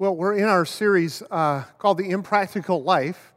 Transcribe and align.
Well, 0.00 0.14
we're 0.14 0.34
in 0.34 0.44
our 0.44 0.64
series 0.64 1.24
uh, 1.28 1.64
called 1.76 1.98
The 1.98 2.10
Impractical 2.10 2.84
Life, 2.84 3.32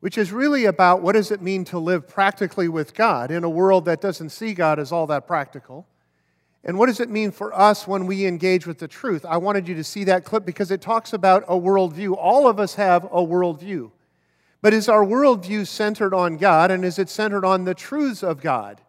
which 0.00 0.18
is 0.18 0.30
really 0.30 0.66
about 0.66 1.00
what 1.00 1.12
does 1.12 1.30
it 1.30 1.40
mean 1.40 1.64
to 1.66 1.78
live 1.78 2.06
practically 2.06 2.68
with 2.68 2.92
God 2.92 3.30
in 3.30 3.44
a 3.44 3.48
world 3.48 3.86
that 3.86 4.02
doesn't 4.02 4.28
see 4.28 4.52
God 4.52 4.78
as 4.78 4.92
all 4.92 5.06
that 5.06 5.26
practical. 5.26 5.86
And 6.64 6.78
what 6.78 6.88
does 6.88 7.00
it 7.00 7.08
mean 7.08 7.30
for 7.30 7.58
us 7.58 7.88
when 7.88 8.04
we 8.04 8.26
engage 8.26 8.66
with 8.66 8.78
the 8.78 8.86
truth? 8.86 9.24
I 9.24 9.38
wanted 9.38 9.66
you 9.66 9.74
to 9.76 9.82
see 9.82 10.04
that 10.04 10.26
clip 10.26 10.44
because 10.44 10.70
it 10.70 10.82
talks 10.82 11.14
about 11.14 11.44
a 11.48 11.58
worldview. 11.58 12.14
All 12.14 12.46
of 12.46 12.60
us 12.60 12.74
have 12.74 13.04
a 13.04 13.24
worldview. 13.24 13.90
But 14.60 14.74
is 14.74 14.90
our 14.90 15.02
worldview 15.02 15.66
centered 15.66 16.12
on 16.12 16.36
God 16.36 16.70
and 16.70 16.84
is 16.84 16.98
it 16.98 17.08
centered 17.08 17.46
on 17.46 17.64
the 17.64 17.72
truths 17.72 18.22
of 18.22 18.42
God? 18.42 18.82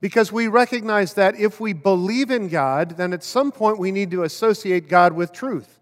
Because 0.00 0.30
we 0.30 0.46
recognize 0.46 1.14
that 1.14 1.34
if 1.34 1.58
we 1.58 1.72
believe 1.72 2.30
in 2.30 2.46
God, 2.46 2.90
then 2.90 3.12
at 3.12 3.24
some 3.24 3.50
point 3.50 3.80
we 3.80 3.90
need 3.90 4.12
to 4.12 4.22
associate 4.22 4.88
God 4.88 5.14
with 5.14 5.32
truth. 5.32 5.77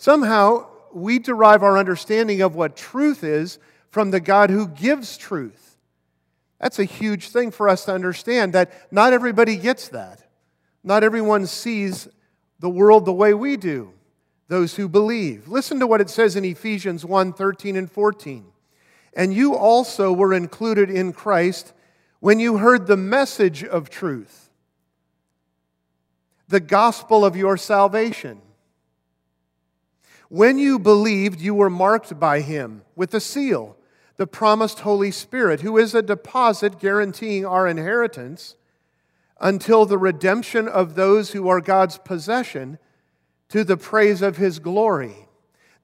Somehow, 0.00 0.66
we 0.94 1.18
derive 1.18 1.62
our 1.62 1.76
understanding 1.76 2.40
of 2.40 2.54
what 2.54 2.74
truth 2.74 3.22
is 3.22 3.58
from 3.90 4.10
the 4.10 4.18
God 4.18 4.48
who 4.48 4.66
gives 4.66 5.18
truth. 5.18 5.76
That's 6.58 6.78
a 6.78 6.84
huge 6.84 7.28
thing 7.28 7.50
for 7.50 7.68
us 7.68 7.84
to 7.84 7.92
understand 7.92 8.54
that 8.54 8.72
not 8.90 9.12
everybody 9.12 9.58
gets 9.58 9.88
that. 9.88 10.22
Not 10.82 11.04
everyone 11.04 11.46
sees 11.46 12.08
the 12.60 12.70
world 12.70 13.04
the 13.04 13.12
way 13.12 13.34
we 13.34 13.58
do, 13.58 13.92
those 14.48 14.74
who 14.74 14.88
believe. 14.88 15.48
Listen 15.48 15.78
to 15.80 15.86
what 15.86 16.00
it 16.00 16.08
says 16.08 16.34
in 16.34 16.46
Ephesians 16.46 17.04
1 17.04 17.34
13 17.34 17.76
and 17.76 17.92
14. 17.92 18.46
And 19.12 19.34
you 19.34 19.54
also 19.54 20.14
were 20.14 20.32
included 20.32 20.88
in 20.88 21.12
Christ 21.12 21.74
when 22.20 22.40
you 22.40 22.56
heard 22.56 22.86
the 22.86 22.96
message 22.96 23.62
of 23.62 23.90
truth, 23.90 24.48
the 26.48 26.58
gospel 26.58 27.22
of 27.22 27.36
your 27.36 27.58
salvation. 27.58 28.40
When 30.30 30.60
you 30.60 30.78
believed, 30.78 31.40
you 31.40 31.54
were 31.54 31.68
marked 31.68 32.20
by 32.20 32.40
him 32.40 32.82
with 32.94 33.12
a 33.14 33.20
seal, 33.20 33.76
the 34.16 34.28
promised 34.28 34.78
Holy 34.78 35.10
Spirit, 35.10 35.62
who 35.62 35.76
is 35.76 35.92
a 35.92 36.02
deposit 36.02 36.78
guaranteeing 36.78 37.44
our 37.44 37.66
inheritance 37.66 38.54
until 39.40 39.86
the 39.86 39.98
redemption 39.98 40.68
of 40.68 40.94
those 40.94 41.32
who 41.32 41.48
are 41.48 41.60
God's 41.60 41.98
possession 41.98 42.78
to 43.48 43.64
the 43.64 43.76
praise 43.76 44.22
of 44.22 44.36
his 44.36 44.60
glory. 44.60 45.26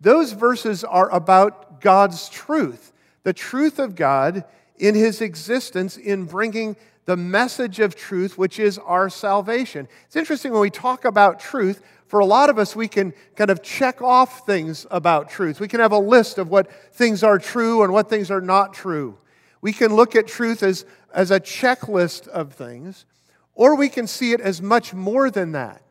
Those 0.01 0.31
verses 0.31 0.85
are 0.85 1.11
about 1.11 1.81
God's 1.81 2.29
truth, 2.29 2.93
the 3.25 3.33
truth 3.33 3.81
of 3.81 3.97
God 3.97 4.45
in 4.77 4.95
his 4.95 5.21
existence 5.21 5.97
in 5.97 6.25
bringing 6.25 6.77
the 7.07 7.17
message 7.17 7.81
of 7.81 7.97
truth, 7.97 8.39
which 8.39 8.61
is 8.61 8.79
our 8.79 9.09
salvation. 9.09 9.89
It's 10.07 10.15
interesting 10.15 10.53
when 10.53 10.61
we 10.61 10.71
talk 10.71 11.05
about 11.05 11.41
truth, 11.41 11.83
for 12.07 12.21
a 12.21 12.27
lot 12.27 12.51
of 12.51 12.59
us, 12.59 12.77
we 12.77 12.89
can 12.89 13.13
kind 13.35 13.51
of 13.51 13.63
check 13.63 14.01
off 14.01 14.47
things 14.47 14.87
about 14.91 15.29
truth. 15.29 15.59
We 15.59 15.69
can 15.69 15.81
have 15.81 15.93
a 15.93 15.99
list 15.99 16.39
of 16.39 16.49
what 16.49 16.71
things 16.93 17.23
are 17.23 17.39
true 17.39 17.83
and 17.83 17.93
what 17.93 18.09
things 18.09 18.31
are 18.31 18.41
not 18.41 18.75
true. 18.75 19.19
We 19.61 19.73
can 19.73 19.95
look 19.95 20.15
at 20.15 20.29
truth 20.29 20.63
as, 20.63 20.85
as 21.13 21.31
a 21.33 21.41
checklist 21.41 22.29
of 22.29 22.53
things, 22.53 23.07
or 23.55 23.75
we 23.75 23.89
can 23.89 24.07
see 24.07 24.33
it 24.33 24.41
as 24.41 24.63
much 24.63 24.95
more 24.95 25.31
than 25.31 25.53
that. 25.53 25.83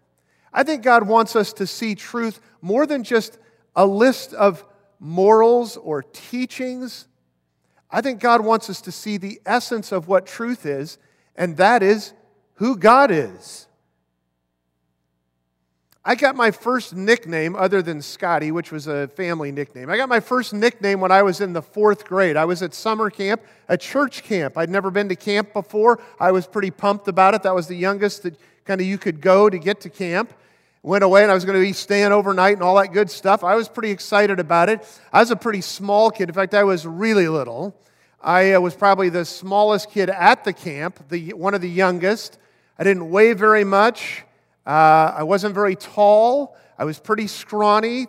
I 0.53 0.63
think 0.63 0.83
God 0.83 1.05
wants 1.05 1.35
us 1.35 1.51
to 1.53 1.67
see 1.67 1.95
truth 1.95 2.39
more 2.61 2.87
than 2.87 3.03
just 3.03 3.37
a 3.75 3.85
list 3.85 4.33
of 4.33 4.63
morals 4.99 5.75
or 5.75 6.01
teachings. 6.01 7.07
I 7.91 7.99
think 7.99 8.21
God 8.21 8.39
wants 8.39 8.69
us 8.69 8.79
to 8.81 8.91
see 8.91 9.17
the 9.17 9.41
essence 9.45 9.91
of 9.91 10.07
what 10.07 10.25
truth 10.25 10.65
is, 10.65 10.97
and 11.35 11.57
that 11.57 11.83
is 11.83 12.13
who 12.55 12.77
God 12.77 13.11
is. 13.11 13.67
I 16.07 16.13
got 16.13 16.35
my 16.35 16.51
first 16.51 16.95
nickname 16.95 17.55
other 17.55 17.81
than 17.81 17.99
Scotty, 17.99 18.51
which 18.51 18.71
was 18.71 18.85
a 18.85 19.07
family 19.07 19.51
nickname. 19.51 19.89
I 19.89 19.97
got 19.97 20.07
my 20.07 20.19
first 20.19 20.53
nickname 20.53 20.99
when 20.99 21.11
I 21.11 21.23
was 21.23 21.41
in 21.41 21.53
the 21.53 21.63
fourth 21.63 22.05
grade. 22.05 22.37
I 22.37 22.45
was 22.45 22.61
at 22.61 22.75
summer 22.75 23.09
camp, 23.09 23.41
a 23.67 23.75
church 23.75 24.21
camp. 24.21 24.55
I'd 24.55 24.69
never 24.69 24.91
been 24.91 25.09
to 25.09 25.15
camp 25.15 25.51
before. 25.51 25.99
I 26.19 26.31
was 26.31 26.45
pretty 26.45 26.69
pumped 26.69 27.07
about 27.07 27.33
it. 27.33 27.41
That 27.41 27.55
was 27.55 27.65
the 27.65 27.75
youngest 27.75 28.21
that 28.21 28.39
kind 28.65 28.79
of 28.79 28.85
you 28.85 28.99
could 28.99 29.19
go 29.19 29.49
to 29.49 29.57
get 29.57 29.81
to 29.81 29.89
camp. 29.89 30.31
Went 30.83 31.03
away 31.03 31.23
and 31.23 31.31
I 31.31 31.33
was 31.33 31.43
going 31.43 31.59
to 31.59 31.65
be 31.65 31.73
staying 31.73 32.11
overnight 32.11 32.53
and 32.53 32.61
all 32.61 32.75
that 32.75 32.93
good 32.93 33.09
stuff. 33.09 33.43
I 33.43 33.55
was 33.55 33.67
pretty 33.67 33.89
excited 33.89 34.39
about 34.39 34.69
it. 34.69 34.87
I 35.11 35.21
was 35.21 35.31
a 35.31 35.35
pretty 35.35 35.61
small 35.61 36.11
kid. 36.11 36.29
In 36.29 36.35
fact, 36.35 36.53
I 36.53 36.65
was 36.65 36.85
really 36.85 37.27
little. 37.27 37.75
I 38.21 38.53
uh, 38.53 38.59
was 38.59 38.75
probably 38.75 39.09
the 39.09 39.25
smallest 39.25 39.89
kid 39.89 40.11
at 40.11 40.43
the 40.43 40.53
camp, 40.53 41.09
the, 41.09 41.33
one 41.33 41.55
of 41.55 41.61
the 41.61 41.69
youngest. 41.69 42.37
I 42.77 42.83
didn't 42.83 43.09
weigh 43.09 43.33
very 43.33 43.63
much. 43.63 44.24
Uh, 44.65 45.13
I 45.15 45.23
wasn't 45.23 45.53
very 45.53 45.75
tall. 45.75 46.55
I 46.77 46.85
was 46.85 46.99
pretty 46.99 47.27
scrawny. 47.27 48.07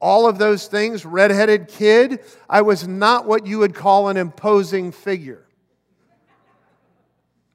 All 0.00 0.28
of 0.28 0.38
those 0.38 0.66
things, 0.66 1.04
redheaded 1.04 1.68
kid. 1.68 2.20
I 2.48 2.62
was 2.62 2.86
not 2.86 3.26
what 3.26 3.46
you 3.46 3.58
would 3.58 3.74
call 3.74 4.08
an 4.08 4.16
imposing 4.16 4.92
figure. 4.92 5.46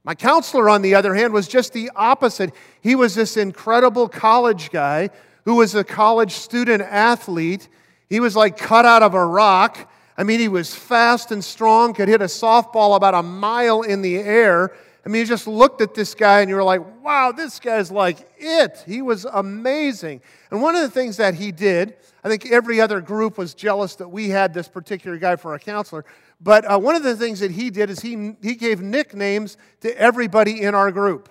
My 0.03 0.13
counselor, 0.13 0.69
on 0.69 0.83
the 0.83 0.93
other 0.93 1.15
hand, 1.15 1.33
was 1.33 1.47
just 1.47 1.73
the 1.73 1.89
opposite. 1.95 2.53
He 2.81 2.93
was 2.93 3.15
this 3.15 3.37
incredible 3.37 4.07
college 4.07 4.69
guy 4.69 5.09
who 5.45 5.55
was 5.55 5.73
a 5.73 5.83
college 5.83 6.33
student 6.33 6.83
athlete. 6.83 7.67
He 8.07 8.19
was 8.19 8.35
like 8.35 8.57
cut 8.57 8.85
out 8.85 9.01
of 9.01 9.15
a 9.15 9.25
rock. 9.25 9.91
I 10.15 10.23
mean, 10.23 10.39
he 10.39 10.47
was 10.47 10.75
fast 10.75 11.31
and 11.31 11.43
strong, 11.43 11.93
could 11.93 12.07
hit 12.07 12.21
a 12.21 12.25
softball 12.25 12.95
about 12.95 13.15
a 13.15 13.23
mile 13.23 13.81
in 13.81 14.03
the 14.03 14.17
air. 14.17 14.75
I 15.05 15.09
mean, 15.09 15.19
you 15.19 15.27
just 15.27 15.45
looked 15.45 15.81
at 15.81 15.93
this 15.93 16.15
guy 16.15 16.41
and 16.41 16.49
you 16.49 16.55
were 16.55 16.63
like, 16.63 16.81
wow, 17.03 17.31
this 17.31 17.59
guy's 17.59 17.91
like 17.91 18.27
it. 18.39 18.83
He 18.87 19.03
was 19.03 19.25
amazing. 19.25 20.21
And 20.49 20.63
one 20.63 20.75
of 20.75 20.81
the 20.81 20.89
things 20.89 21.17
that 21.17 21.35
he 21.35 21.51
did, 21.51 21.95
I 22.23 22.29
think 22.29 22.47
every 22.47 22.81
other 22.81 23.01
group 23.01 23.37
was 23.37 23.53
jealous 23.53 23.95
that 23.97 24.09
we 24.09 24.29
had 24.29 24.51
this 24.51 24.67
particular 24.67 25.17
guy 25.17 25.35
for 25.35 25.53
a 25.53 25.59
counselor. 25.59 26.05
But 26.41 26.65
uh, 26.65 26.79
one 26.79 26.95
of 26.95 27.03
the 27.03 27.15
things 27.15 27.39
that 27.41 27.51
he 27.51 27.69
did 27.69 27.91
is 27.91 27.99
he, 27.99 28.35
he 28.41 28.55
gave 28.55 28.81
nicknames 28.81 29.57
to 29.81 29.95
everybody 29.95 30.63
in 30.63 30.73
our 30.73 30.91
group, 30.91 31.29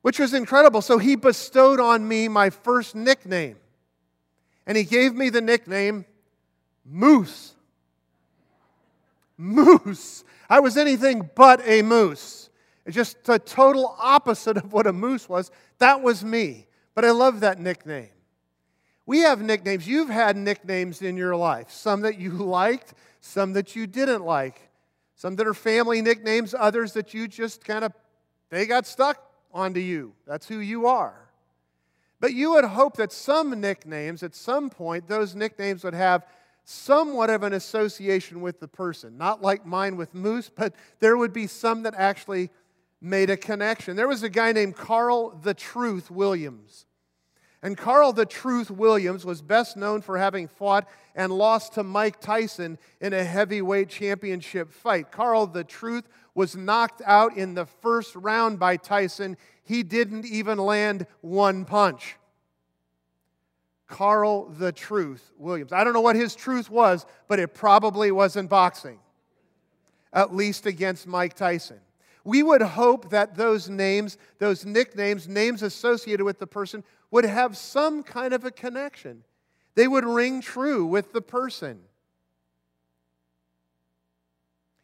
which 0.00 0.18
was 0.18 0.32
incredible. 0.32 0.80
So 0.80 0.96
he 0.96 1.14
bestowed 1.14 1.78
on 1.78 2.08
me 2.08 2.26
my 2.28 2.48
first 2.48 2.94
nickname. 2.94 3.56
And 4.66 4.78
he 4.78 4.84
gave 4.84 5.14
me 5.14 5.28
the 5.28 5.42
nickname 5.42 6.06
Moose. 6.86 7.55
Moose. 9.38 10.24
I 10.48 10.60
was 10.60 10.76
anything 10.76 11.30
but 11.34 11.60
a 11.66 11.82
moose. 11.82 12.50
It's 12.84 12.94
just 12.94 13.24
the 13.24 13.38
total 13.38 13.96
opposite 13.98 14.56
of 14.56 14.72
what 14.72 14.86
a 14.86 14.92
moose 14.92 15.28
was. 15.28 15.50
That 15.78 16.02
was 16.02 16.24
me. 16.24 16.66
But 16.94 17.04
I 17.04 17.10
love 17.10 17.40
that 17.40 17.60
nickname. 17.60 18.08
We 19.04 19.20
have 19.20 19.40
nicknames. 19.40 19.86
You've 19.86 20.08
had 20.08 20.36
nicknames 20.36 21.02
in 21.02 21.16
your 21.16 21.36
life, 21.36 21.70
some 21.70 22.00
that 22.02 22.18
you 22.18 22.30
liked, 22.32 22.94
some 23.20 23.52
that 23.52 23.76
you 23.76 23.86
didn't 23.86 24.24
like, 24.24 24.70
some 25.14 25.36
that 25.36 25.46
are 25.46 25.54
family 25.54 26.02
nicknames, 26.02 26.54
others 26.58 26.92
that 26.92 27.14
you 27.14 27.28
just 27.28 27.64
kind 27.64 27.84
of, 27.84 27.92
they 28.50 28.66
got 28.66 28.86
stuck 28.86 29.22
onto 29.52 29.80
you. 29.80 30.12
That's 30.26 30.48
who 30.48 30.58
you 30.58 30.86
are. 30.86 31.26
But 32.18 32.32
you 32.32 32.52
would 32.52 32.64
hope 32.64 32.96
that 32.96 33.12
some 33.12 33.60
nicknames, 33.60 34.22
at 34.22 34.34
some 34.34 34.70
point, 34.70 35.06
those 35.06 35.34
nicknames 35.34 35.84
would 35.84 35.94
have 35.94 36.26
somewhat 36.66 37.30
of 37.30 37.44
an 37.44 37.52
association 37.52 38.40
with 38.40 38.58
the 38.58 38.66
person. 38.66 39.16
Not 39.16 39.40
like 39.40 39.64
mine 39.64 39.96
with 39.96 40.14
Moose, 40.14 40.50
but 40.54 40.74
there 40.98 41.16
would 41.16 41.32
be 41.32 41.46
some 41.46 41.84
that 41.84 41.94
actually 41.96 42.50
made 43.00 43.30
a 43.30 43.36
connection. 43.36 43.94
There 43.94 44.08
was 44.08 44.24
a 44.24 44.28
guy 44.28 44.50
named 44.50 44.76
Carl 44.76 45.30
the 45.30 45.54
Truth 45.54 46.10
Williams. 46.10 46.86
And 47.62 47.78
Carl 47.78 48.12
the 48.12 48.26
Truth 48.26 48.70
Williams 48.70 49.24
was 49.24 49.42
best 49.42 49.76
known 49.76 50.02
for 50.02 50.18
having 50.18 50.48
fought 50.48 50.88
and 51.14 51.32
lost 51.32 51.74
to 51.74 51.84
Mike 51.84 52.20
Tyson 52.20 52.78
in 53.00 53.12
a 53.12 53.24
heavyweight 53.24 53.88
championship 53.88 54.72
fight. 54.72 55.12
Carl 55.12 55.46
the 55.46 55.64
Truth 55.64 56.08
was 56.34 56.56
knocked 56.56 57.00
out 57.06 57.36
in 57.36 57.54
the 57.54 57.66
first 57.66 58.16
round 58.16 58.58
by 58.58 58.76
Tyson. 58.76 59.36
He 59.62 59.84
didn't 59.84 60.26
even 60.26 60.58
land 60.58 61.06
one 61.20 61.64
punch. 61.64 62.16
Carl 63.86 64.46
the 64.48 64.72
Truth 64.72 65.30
Williams. 65.38 65.72
I 65.72 65.84
don't 65.84 65.92
know 65.92 66.00
what 66.00 66.16
his 66.16 66.34
truth 66.34 66.70
was, 66.70 67.06
but 67.28 67.38
it 67.38 67.54
probably 67.54 68.10
wasn't 68.10 68.50
boxing, 68.50 68.98
at 70.12 70.34
least 70.34 70.66
against 70.66 71.06
Mike 71.06 71.34
Tyson. 71.34 71.80
We 72.24 72.42
would 72.42 72.62
hope 72.62 73.10
that 73.10 73.36
those 73.36 73.68
names, 73.68 74.18
those 74.38 74.66
nicknames, 74.66 75.28
names 75.28 75.62
associated 75.62 76.24
with 76.24 76.40
the 76.40 76.46
person, 76.46 76.82
would 77.12 77.24
have 77.24 77.56
some 77.56 78.02
kind 78.02 78.34
of 78.34 78.44
a 78.44 78.50
connection. 78.50 79.22
They 79.76 79.86
would 79.86 80.04
ring 80.04 80.40
true 80.40 80.86
with 80.86 81.12
the 81.12 81.20
person. 81.20 81.80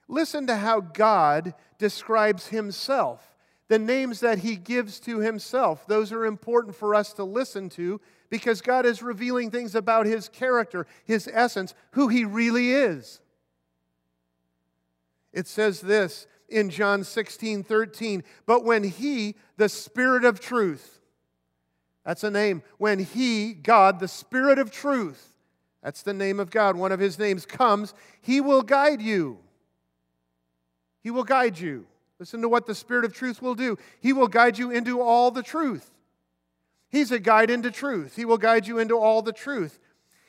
Listen 0.06 0.46
to 0.46 0.56
how 0.56 0.81
God 0.81 1.54
describes 1.78 2.49
himself, 2.49 3.31
the 3.69 3.79
names 3.79 4.20
that 4.20 4.38
he 4.38 4.56
gives 4.56 5.00
to 5.00 5.20
himself. 5.20 5.87
Those 5.87 6.12
are 6.12 6.26
important 6.26 6.75
for 6.76 6.94
us 6.94 7.12
to 7.14 7.25
listen 7.25 7.69
to 7.70 8.00
because 8.31 8.61
God 8.61 8.87
is 8.87 9.03
revealing 9.03 9.50
things 9.50 9.75
about 9.75 10.06
his 10.06 10.29
character, 10.29 10.87
his 11.05 11.29
essence, 11.32 11.75
who 11.93 12.09
he 12.09 12.25
really 12.25 12.73
is. 12.73 13.20
It 15.32 15.47
says 15.47 15.81
this 15.81 16.26
in 16.49 16.69
John 16.69 17.05
16 17.05 17.62
13, 17.62 18.25
but 18.44 18.64
when 18.64 18.85
he, 18.85 19.37
the 19.56 19.69
Spirit 19.69 20.25
of 20.25 20.41
truth, 20.41 21.00
That's 22.05 22.25
a 22.25 22.31
name. 22.31 22.62
When 22.79 22.99
He, 22.99 23.53
God, 23.53 24.00
the 24.00 24.09
Spirit 24.09 24.59
of 24.59 24.70
truth, 24.70 25.37
that's 25.82 26.03
the 26.03 26.14
name 26.14 26.41
of 26.41 26.50
God, 26.50 26.76
one 26.76 26.93
of 26.93 27.00
His 27.00 27.19
names, 27.19 27.47
comes, 27.47 27.94
He 28.20 28.41
will 28.41 28.62
guide 28.62 29.00
you. 29.00 29.38
He 31.00 31.11
will 31.11 31.25
guide 31.25 31.59
you. 31.59 31.87
Listen 32.22 32.40
to 32.42 32.48
what 32.48 32.66
the 32.66 32.74
Spirit 32.76 33.04
of 33.04 33.12
truth 33.12 33.42
will 33.42 33.56
do. 33.56 33.76
He 33.98 34.12
will 34.12 34.28
guide 34.28 34.56
you 34.56 34.70
into 34.70 35.00
all 35.00 35.32
the 35.32 35.42
truth. 35.42 35.90
He's 36.88 37.10
a 37.10 37.19
guide 37.19 37.50
into 37.50 37.72
truth. 37.72 38.14
He 38.14 38.24
will 38.24 38.38
guide 38.38 38.69
you 38.69 38.78
into 38.78 38.96
all 38.96 39.22
the 39.22 39.32
truth. 39.32 39.80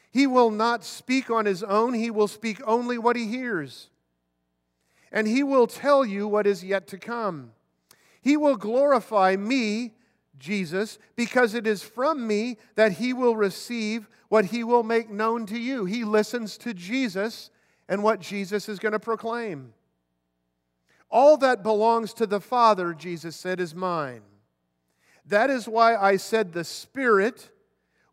He 0.10 0.26
will 0.26 0.50
not 0.50 0.84
speak 0.84 1.30
on 1.30 1.46
his 1.46 1.62
own, 1.62 1.94
he 1.94 2.10
will 2.10 2.28
speak 2.28 2.60
only 2.66 2.98
what 2.98 3.16
he 3.16 3.28
hears. 3.28 3.92
And 5.12 5.28
he 5.28 5.44
will 5.44 5.68
tell 5.68 6.04
you 6.04 6.28
what 6.28 6.48
is 6.48 6.64
yet 6.64 6.88
to 6.88 6.98
come. 6.98 7.52
He 8.24 8.38
will 8.38 8.56
glorify 8.56 9.36
me, 9.36 9.92
Jesus, 10.40 10.98
because 11.16 11.54
it 11.54 11.68
is 11.68 11.84
from 11.84 12.26
me 12.26 12.58
that 12.74 12.94
he 12.94 13.14
will 13.14 13.36
receive 13.36 14.10
what 14.30 14.46
he 14.46 14.64
will 14.64 14.82
make 14.82 15.12
known 15.12 15.46
to 15.46 15.60
you. 15.60 15.86
He 15.86 16.04
listens 16.04 16.58
to 16.58 16.74
Jesus 16.74 17.52
and 17.88 18.02
what 18.02 18.20
Jesus 18.20 18.68
is 18.68 18.80
going 18.80 18.94
to 18.94 19.00
proclaim. 19.00 19.76
All 21.14 21.38
that 21.38 21.62
belongs 21.62 22.12
to 22.16 22.26
the 22.26 22.42
Father, 22.42 22.92
Jesus 22.92 23.36
said, 23.36 23.60
is 23.60 23.76
mine. 23.76 24.24
That 25.28 25.52
is 25.52 25.68
why 25.68 25.96
I 25.96 26.18
said 26.18 26.52
the 26.52 26.64
Spirit 26.64 27.52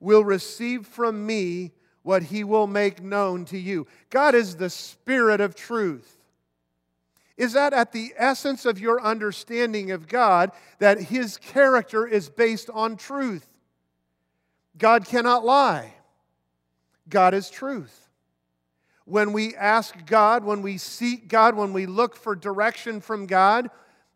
will 0.01 0.23
receive 0.23 0.87
from 0.87 1.25
me 1.25 1.73
what 2.03 2.25
he 2.25 2.45
will 2.45 2.67
make 2.67 3.03
known 3.03 3.47
to 3.47 3.59
you. 3.59 3.87
God 4.11 4.35
is 4.35 4.57
the 4.57 4.69
Spirit 4.69 5.41
of 5.41 5.55
truth. 5.55 6.19
Is 7.39 7.55
that 7.55 7.73
at 7.73 7.93
the 7.93 8.13
essence 8.19 8.67
of 8.67 8.79
your 8.79 9.01
understanding 9.01 9.93
of 9.93 10.07
God 10.07 10.53
that 10.79 11.01
his 11.01 11.39
character 11.39 12.07
is 12.07 12.29
based 12.29 12.69
on 12.69 12.99
truth? 12.99 13.49
God 14.77 15.07
cannot 15.07 15.43
lie. 15.43 15.95
God 17.09 17.33
is 17.33 17.49
truth. 17.49 18.10
When 19.11 19.33
we 19.33 19.57
ask 19.57 20.07
God, 20.07 20.45
when 20.45 20.63
we 20.63 20.79
seek 20.79 21.27
God, 21.27 21.57
when 21.57 21.73
we 21.73 21.87
look 21.87 22.15
for 22.15 22.37
direction 22.37 23.01
from 23.01 23.27
God, 23.27 23.69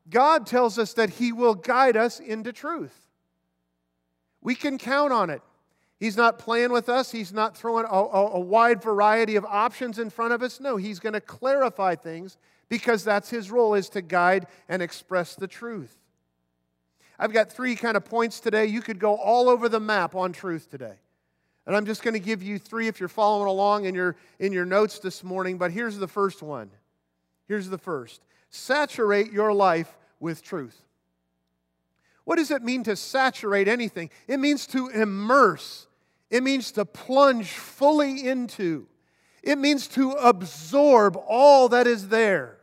God 0.08 0.46
tells 0.46 0.79
us 0.79 0.93
that 0.94 1.11
He 1.11 1.32
will 1.32 1.56
guide 1.56 1.96
us 1.96 2.20
into 2.20 2.52
truth. 2.52 2.96
We 4.41 4.55
can 4.55 4.79
count 4.79 5.12
on 5.12 5.31
it. 5.31 5.43
He's 5.99 6.17
not 6.17 6.38
playing 6.38 6.70
with 6.70 6.88
us. 6.88 7.11
He's 7.11 7.32
not 7.32 7.56
throwing 7.56 7.87
a, 7.87 7.88
a, 7.88 8.31
a 8.35 8.41
wide 8.41 8.82
variety 8.82 9.35
of 9.35 9.44
options 9.46 9.99
in 9.99 10.11
front 10.11 10.32
of 10.32 10.43
us. 10.43 10.61
No, 10.61 10.76
He's 10.76 11.00
going 11.00 11.14
to 11.14 11.20
clarify 11.20 11.96
things 11.96 12.37
because 12.69 13.02
that's 13.02 13.31
His 13.31 13.50
role 13.50 13.75
is 13.75 13.88
to 13.91 14.02
guide 14.02 14.46
and 14.69 14.81
express 14.81 15.35
the 15.35 15.49
truth. 15.49 15.96
I've 17.19 17.32
got 17.32 17.50
three 17.50 17.75
kind 17.75 17.96
of 17.96 18.05
points 18.05 18.38
today. 18.38 18.67
You 18.67 18.81
could 18.81 19.00
go 19.00 19.17
all 19.17 19.49
over 19.49 19.69
the 19.69 19.81
map 19.81 20.14
on 20.14 20.32
truth 20.32 20.70
today. 20.70 20.94
And 21.66 21.75
I'm 21.75 21.87
just 21.87 22.02
going 22.02 22.14
to 22.14 22.20
give 22.20 22.43
you 22.43 22.58
three 22.58 22.88
if 22.88 23.00
you're 23.00 23.08
following 23.08 23.49
along 23.49 23.87
in 23.87 23.94
your, 23.94 24.16
in 24.38 24.52
your 24.52 24.66
notes 24.66 24.99
this 24.99 25.25
morning. 25.25 25.56
But 25.56 25.70
here's 25.70 25.96
the 25.96 26.08
first 26.08 26.43
one. 26.43 26.70
Here's 27.46 27.69
the 27.69 27.78
first 27.78 28.20
saturate 28.50 29.32
your 29.32 29.52
life 29.52 29.96
with 30.20 30.43
truth. 30.43 30.81
What 32.25 32.37
does 32.37 32.50
it 32.50 32.62
mean 32.62 32.84
to 32.84 32.96
saturate 32.96 33.69
anything? 33.69 34.11
It 34.28 34.38
means 34.38 34.66
to 34.69 34.88
immerse, 34.88 35.87
it 36.31 36.43
means 36.43 36.72
to 36.72 36.84
plunge 36.84 37.50
fully 37.50 38.26
into, 38.26 38.87
it 39.43 39.56
means 39.56 39.88
to 39.88 40.12
absorb 40.12 41.17
all 41.28 41.69
that 41.70 41.87
is 41.87 42.08
there. 42.08 42.58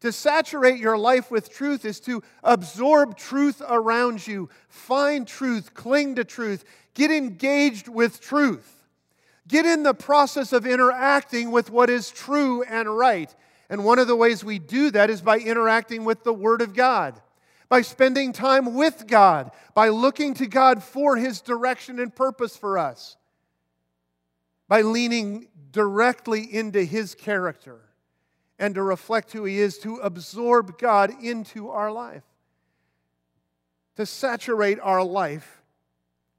To 0.00 0.12
saturate 0.12 0.78
your 0.78 0.96
life 0.96 1.30
with 1.30 1.52
truth 1.52 1.84
is 1.84 2.00
to 2.00 2.22
absorb 2.42 3.18
truth 3.18 3.60
around 3.68 4.26
you, 4.26 4.48
find 4.68 5.28
truth, 5.28 5.74
cling 5.74 6.14
to 6.14 6.24
truth, 6.24 6.64
get 6.94 7.10
engaged 7.10 7.88
with 7.88 8.20
truth. 8.20 8.80
Get 9.48 9.66
in 9.66 9.82
the 9.82 9.94
process 9.94 10.52
of 10.52 10.66
interacting 10.66 11.50
with 11.50 11.70
what 11.70 11.90
is 11.90 12.10
true 12.10 12.62
and 12.62 12.96
right. 12.96 13.34
And 13.68 13.84
one 13.84 13.98
of 13.98 14.06
the 14.06 14.16
ways 14.16 14.44
we 14.44 14.58
do 14.58 14.90
that 14.92 15.10
is 15.10 15.20
by 15.20 15.38
interacting 15.38 16.04
with 16.04 16.22
the 16.22 16.32
Word 16.32 16.62
of 16.62 16.74
God, 16.74 17.20
by 17.68 17.82
spending 17.82 18.32
time 18.32 18.74
with 18.74 19.06
God, 19.06 19.50
by 19.74 19.88
looking 19.88 20.34
to 20.34 20.46
God 20.46 20.82
for 20.82 21.16
His 21.16 21.40
direction 21.40 21.98
and 21.98 22.14
purpose 22.14 22.56
for 22.56 22.78
us, 22.78 23.16
by 24.68 24.82
leaning 24.82 25.48
directly 25.72 26.42
into 26.42 26.84
His 26.84 27.14
character 27.14 27.80
and 28.58 28.74
to 28.74 28.82
reflect 28.82 29.32
who 29.32 29.44
He 29.44 29.58
is, 29.58 29.78
to 29.78 29.96
absorb 29.96 30.78
God 30.78 31.12
into 31.22 31.70
our 31.70 31.90
life, 31.90 32.24
to 33.96 34.06
saturate 34.06 34.78
our 34.80 35.02
life 35.02 35.59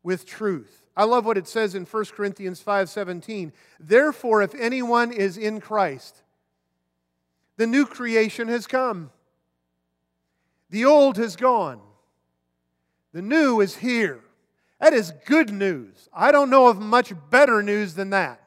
with 0.03 0.25
truth. 0.25 0.81
I 0.95 1.05
love 1.05 1.25
what 1.25 1.37
it 1.37 1.47
says 1.47 1.75
in 1.75 1.85
1 1.85 2.05
Corinthians 2.13 2.61
5:17. 2.61 3.53
Therefore, 3.79 4.41
if 4.41 4.53
anyone 4.55 5.11
is 5.11 5.37
in 5.37 5.61
Christ, 5.61 6.23
the 7.57 7.67
new 7.67 7.85
creation 7.85 8.47
has 8.47 8.67
come. 8.67 9.11
The 10.69 10.85
old 10.85 11.17
has 11.17 11.35
gone. 11.35 11.81
The 13.13 13.21
new 13.21 13.61
is 13.61 13.77
here. 13.77 14.23
That 14.79 14.93
is 14.93 15.13
good 15.25 15.51
news. 15.51 16.09
I 16.13 16.31
don't 16.31 16.49
know 16.49 16.67
of 16.67 16.79
much 16.79 17.13
better 17.29 17.61
news 17.61 17.93
than 17.93 18.09
that. 18.11 18.41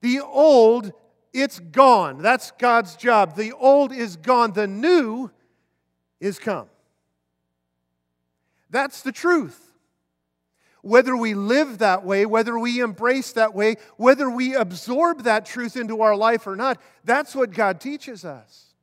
The 0.00 0.20
old, 0.20 0.92
it's 1.32 1.60
gone. 1.60 2.18
That's 2.18 2.50
God's 2.52 2.96
job. 2.96 3.36
The 3.36 3.52
old 3.52 3.92
is 3.92 4.16
gone. 4.16 4.52
The 4.52 4.66
new 4.66 5.30
is 6.18 6.38
come. 6.38 6.68
That's 8.68 9.02
the 9.02 9.12
truth 9.12 9.71
whether 10.82 11.16
we 11.16 11.34
live 11.34 11.78
that 11.78 12.04
way, 12.04 12.26
whether 12.26 12.58
we 12.58 12.80
embrace 12.80 13.32
that 13.32 13.54
way, 13.54 13.76
whether 13.96 14.28
we 14.28 14.54
absorb 14.54 15.22
that 15.22 15.46
truth 15.46 15.76
into 15.76 16.02
our 16.02 16.16
life 16.16 16.46
or 16.46 16.56
not, 16.56 16.80
that's 17.04 17.34
what 17.34 17.52
God 17.52 17.80
teaches 17.80 18.24
us. 18.24 18.74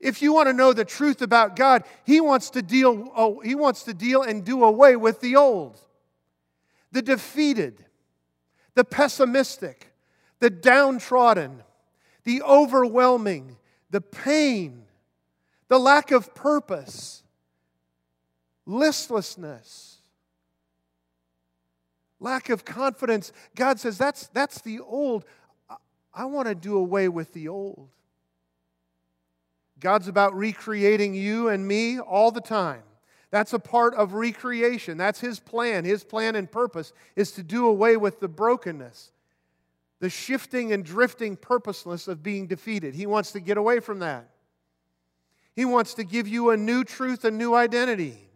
If 0.00 0.22
you 0.22 0.32
want 0.32 0.48
to 0.48 0.54
know 0.54 0.72
the 0.72 0.86
truth 0.86 1.20
about 1.20 1.56
God, 1.56 1.84
He 2.04 2.22
wants 2.22 2.48
to 2.50 2.62
deal, 2.62 3.12
oh, 3.14 3.40
he 3.40 3.54
wants 3.54 3.82
to 3.82 3.92
deal 3.92 4.22
and 4.22 4.44
do 4.44 4.64
away 4.64 4.96
with 4.96 5.20
the 5.20 5.36
old, 5.36 5.78
the 6.90 7.02
defeated, 7.02 7.84
the 8.74 8.84
pessimistic, 8.84 9.92
the 10.38 10.48
downtrodden, 10.48 11.62
the 12.24 12.40
overwhelming, 12.40 13.58
the 13.90 14.00
pain, 14.00 14.86
the 15.68 15.78
lack 15.78 16.12
of 16.12 16.34
purpose, 16.34 17.22
listlessness 18.64 19.99
lack 22.20 22.50
of 22.50 22.64
confidence. 22.64 23.32
God 23.56 23.80
says, 23.80 23.98
that's, 23.98 24.28
that's 24.28 24.60
the 24.60 24.80
old. 24.80 25.24
I 26.14 26.26
want 26.26 26.48
to 26.48 26.54
do 26.54 26.76
away 26.76 27.08
with 27.08 27.32
the 27.32 27.48
old. 27.48 27.88
God's 29.80 30.08
about 30.08 30.36
recreating 30.36 31.14
you 31.14 31.48
and 31.48 31.66
me 31.66 31.98
all 31.98 32.30
the 32.30 32.40
time. 32.40 32.82
That's 33.30 33.52
a 33.52 33.58
part 33.58 33.94
of 33.94 34.12
recreation. 34.12 34.98
That's 34.98 35.20
His 35.20 35.40
plan. 35.40 35.84
His 35.84 36.04
plan 36.04 36.36
and 36.36 36.50
purpose 36.50 36.92
is 37.16 37.32
to 37.32 37.42
do 37.42 37.66
away 37.66 37.96
with 37.96 38.20
the 38.20 38.28
brokenness, 38.28 39.12
the 40.00 40.10
shifting 40.10 40.72
and 40.72 40.84
drifting 40.84 41.36
purposeless 41.36 42.08
of 42.08 42.22
being 42.22 42.46
defeated. 42.46 42.94
He 42.94 43.06
wants 43.06 43.32
to 43.32 43.40
get 43.40 43.56
away 43.56 43.80
from 43.80 44.00
that. 44.00 44.28
He 45.54 45.64
wants 45.64 45.94
to 45.94 46.04
give 46.04 46.28
you 46.28 46.50
a 46.50 46.56
new 46.56 46.84
truth, 46.84 47.24
a 47.24 47.30
new 47.30 47.54
identity. 47.54 48.29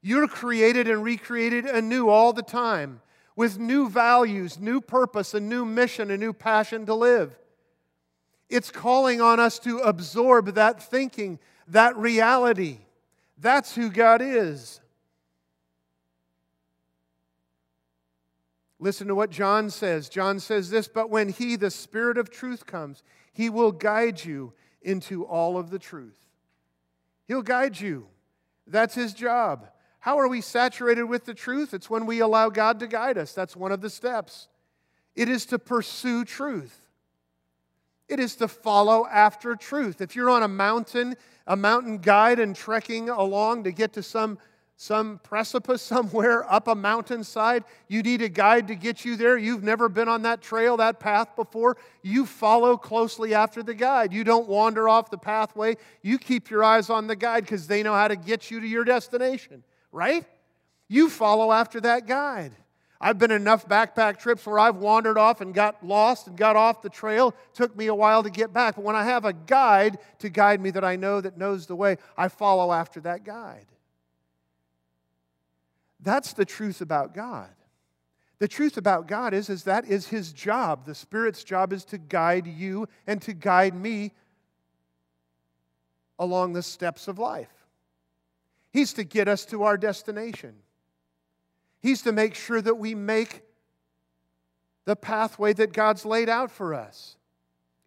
You're 0.00 0.28
created 0.28 0.88
and 0.88 1.02
recreated 1.02 1.64
anew 1.64 2.08
all 2.08 2.32
the 2.32 2.42
time 2.42 3.00
with 3.34 3.58
new 3.58 3.88
values, 3.88 4.58
new 4.58 4.80
purpose, 4.80 5.34
a 5.34 5.40
new 5.40 5.64
mission, 5.64 6.10
a 6.10 6.16
new 6.16 6.32
passion 6.32 6.86
to 6.86 6.94
live. 6.94 7.38
It's 8.48 8.70
calling 8.70 9.20
on 9.20 9.38
us 9.38 9.58
to 9.60 9.78
absorb 9.78 10.54
that 10.54 10.82
thinking, 10.82 11.38
that 11.68 11.96
reality. 11.96 12.78
That's 13.36 13.74
who 13.74 13.90
God 13.90 14.22
is. 14.22 14.80
Listen 18.80 19.08
to 19.08 19.14
what 19.14 19.30
John 19.30 19.70
says. 19.70 20.08
John 20.08 20.38
says 20.40 20.70
this, 20.70 20.88
but 20.88 21.10
when 21.10 21.28
He, 21.28 21.56
the 21.56 21.70
Spirit 21.70 22.16
of 22.16 22.30
truth, 22.30 22.64
comes, 22.64 23.02
He 23.32 23.50
will 23.50 23.72
guide 23.72 24.24
you 24.24 24.52
into 24.82 25.24
all 25.24 25.58
of 25.58 25.70
the 25.70 25.78
truth. 25.78 26.18
He'll 27.26 27.42
guide 27.42 27.78
you. 27.78 28.06
That's 28.66 28.94
His 28.94 29.12
job. 29.12 29.68
How 30.00 30.18
are 30.18 30.28
we 30.28 30.40
saturated 30.40 31.04
with 31.04 31.24
the 31.24 31.34
truth? 31.34 31.74
It's 31.74 31.90
when 31.90 32.06
we 32.06 32.20
allow 32.20 32.50
God 32.50 32.80
to 32.80 32.86
guide 32.86 33.18
us. 33.18 33.32
That's 33.32 33.56
one 33.56 33.72
of 33.72 33.80
the 33.80 33.90
steps. 33.90 34.48
It 35.16 35.28
is 35.28 35.46
to 35.46 35.58
pursue 35.58 36.24
truth. 36.24 36.86
It 38.08 38.20
is 38.20 38.36
to 38.36 38.48
follow 38.48 39.06
after 39.06 39.56
truth. 39.56 40.00
If 40.00 40.14
you're 40.14 40.30
on 40.30 40.42
a 40.42 40.48
mountain, 40.48 41.16
a 41.46 41.56
mountain 41.56 41.98
guide 41.98 42.38
and 42.38 42.54
trekking 42.54 43.10
along 43.10 43.64
to 43.64 43.72
get 43.72 43.92
to 43.94 44.02
some, 44.02 44.38
some 44.76 45.18
precipice 45.24 45.82
somewhere 45.94 46.50
up 46.50 46.68
a 46.68 46.74
mountainside, 46.76 47.64
you 47.88 48.02
need 48.02 48.22
a 48.22 48.28
guide 48.28 48.68
to 48.68 48.76
get 48.76 49.04
you 49.04 49.16
there. 49.16 49.36
You've 49.36 49.64
never 49.64 49.88
been 49.88 50.08
on 50.08 50.22
that 50.22 50.40
trail, 50.40 50.76
that 50.76 51.00
path 51.00 51.34
before. 51.34 51.76
You 52.02 52.24
follow 52.24 52.76
closely 52.76 53.34
after 53.34 53.64
the 53.64 53.74
guide. 53.74 54.12
You 54.12 54.22
don't 54.22 54.48
wander 54.48 54.88
off 54.88 55.10
the 55.10 55.18
pathway. 55.18 55.76
You 56.00 56.18
keep 56.18 56.48
your 56.48 56.62
eyes 56.62 56.88
on 56.88 57.08
the 57.08 57.16
guide 57.16 57.42
because 57.42 57.66
they 57.66 57.82
know 57.82 57.94
how 57.94 58.06
to 58.06 58.16
get 58.16 58.50
you 58.52 58.60
to 58.60 58.66
your 58.66 58.84
destination 58.84 59.64
right? 59.92 60.24
You 60.88 61.10
follow 61.10 61.52
after 61.52 61.80
that 61.82 62.06
guide. 62.06 62.52
I've 63.00 63.18
been 63.18 63.30
enough 63.30 63.68
backpack 63.68 64.18
trips 64.18 64.44
where 64.44 64.58
I've 64.58 64.76
wandered 64.76 65.18
off 65.18 65.40
and 65.40 65.54
got 65.54 65.86
lost 65.86 66.26
and 66.26 66.36
got 66.36 66.56
off 66.56 66.82
the 66.82 66.88
trail. 66.88 67.34
Took 67.54 67.76
me 67.76 67.86
a 67.86 67.94
while 67.94 68.24
to 68.24 68.30
get 68.30 68.52
back. 68.52 68.74
But 68.74 68.84
when 68.84 68.96
I 68.96 69.04
have 69.04 69.24
a 69.24 69.32
guide 69.32 69.98
to 70.18 70.28
guide 70.28 70.60
me 70.60 70.70
that 70.70 70.82
I 70.82 70.96
know 70.96 71.20
that 71.20 71.38
knows 71.38 71.66
the 71.66 71.76
way, 71.76 71.98
I 72.16 72.26
follow 72.28 72.72
after 72.72 73.00
that 73.02 73.24
guide. 73.24 73.66
That's 76.00 76.32
the 76.32 76.44
truth 76.44 76.80
about 76.80 77.14
God. 77.14 77.50
The 78.40 78.48
truth 78.48 78.76
about 78.76 79.06
God 79.06 79.34
is, 79.34 79.48
is 79.48 79.64
that 79.64 79.84
is 79.84 80.08
his 80.08 80.32
job. 80.32 80.86
The 80.86 80.94
Spirit's 80.94 81.44
job 81.44 81.72
is 81.72 81.84
to 81.86 81.98
guide 81.98 82.46
you 82.46 82.88
and 83.06 83.20
to 83.22 83.32
guide 83.32 83.74
me 83.74 84.12
along 86.18 86.52
the 86.52 86.62
steps 86.62 87.08
of 87.08 87.18
life. 87.18 87.52
He's 88.72 88.92
to 88.94 89.04
get 89.04 89.28
us 89.28 89.44
to 89.46 89.62
our 89.62 89.76
destination. 89.76 90.54
He's 91.80 92.02
to 92.02 92.12
make 92.12 92.34
sure 92.34 92.60
that 92.60 92.74
we 92.74 92.94
make 92.94 93.42
the 94.84 94.96
pathway 94.96 95.52
that 95.54 95.72
God's 95.72 96.04
laid 96.04 96.28
out 96.28 96.50
for 96.50 96.74
us. 96.74 97.16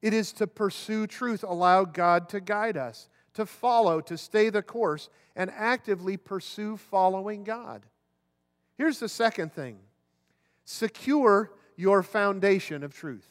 It 0.02 0.14
is 0.14 0.32
to 0.34 0.48
pursue 0.48 1.08
truth, 1.08 1.44
allow 1.44 1.86
God 1.86 2.30
to 2.30 2.40
guide 2.40 2.78
us, 2.78 3.10
to 3.36 3.46
follow, 3.46 4.02
to 4.02 4.18
stay 4.18 4.50
the 4.50 4.64
course, 4.64 5.10
and 5.36 5.52
actively 5.56 6.18
pursue 6.18 6.78
following 6.78 7.44
God. 7.44 7.86
Here's 8.78 9.00
the 9.00 9.10
second 9.10 9.54
thing 9.54 9.80
secure 10.66 11.52
your 11.76 12.02
foundation 12.02 12.84
of 12.84 12.94
truth. 12.94 13.28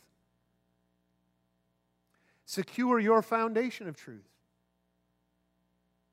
Secure 2.45 2.99
your 2.99 3.23
foundation 3.23 3.89
of 3.89 3.97
truth 3.97 4.30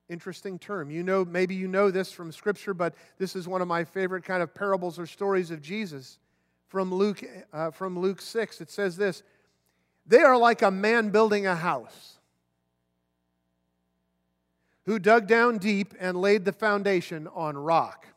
interesting 0.10 0.58
term. 0.60 0.90
You 0.90 1.04
know, 1.04 1.26
maybe 1.26 1.56
you 1.56 1.68
know 1.68 1.92
this 1.92 2.12
from 2.12 2.32
Scripture, 2.32 2.74
but 2.74 2.96
this 3.18 3.36
is 3.36 3.48
one 3.48 3.62
of 3.62 3.68
my 3.68 3.84
favorite 3.84 4.24
kind 4.24 4.42
of 4.42 4.54
parables 4.54 4.98
or 5.00 5.06
stories 5.06 5.52
of 5.52 5.62
Jesus 5.62 6.20
from 6.68 6.94
Luke, 6.94 7.24
uh, 7.54 7.72
from 7.72 8.00
Luke 8.00 8.22
6. 8.22 8.62
It 8.62 8.70
says 8.70 8.98
this 8.98 9.24
They 10.06 10.22
are 10.22 10.38
like 10.38 10.62
a 10.62 10.72
man 10.72 11.10
building 11.10 11.46
a 11.46 11.56
house 11.56 12.18
who 14.86 15.00
dug 15.00 15.28
down 15.28 15.58
deep 15.58 15.94
and 16.00 16.18
laid 16.18 16.46
the 16.46 16.54
foundation 16.54 17.28
on 17.36 17.58
rock. 17.58 18.08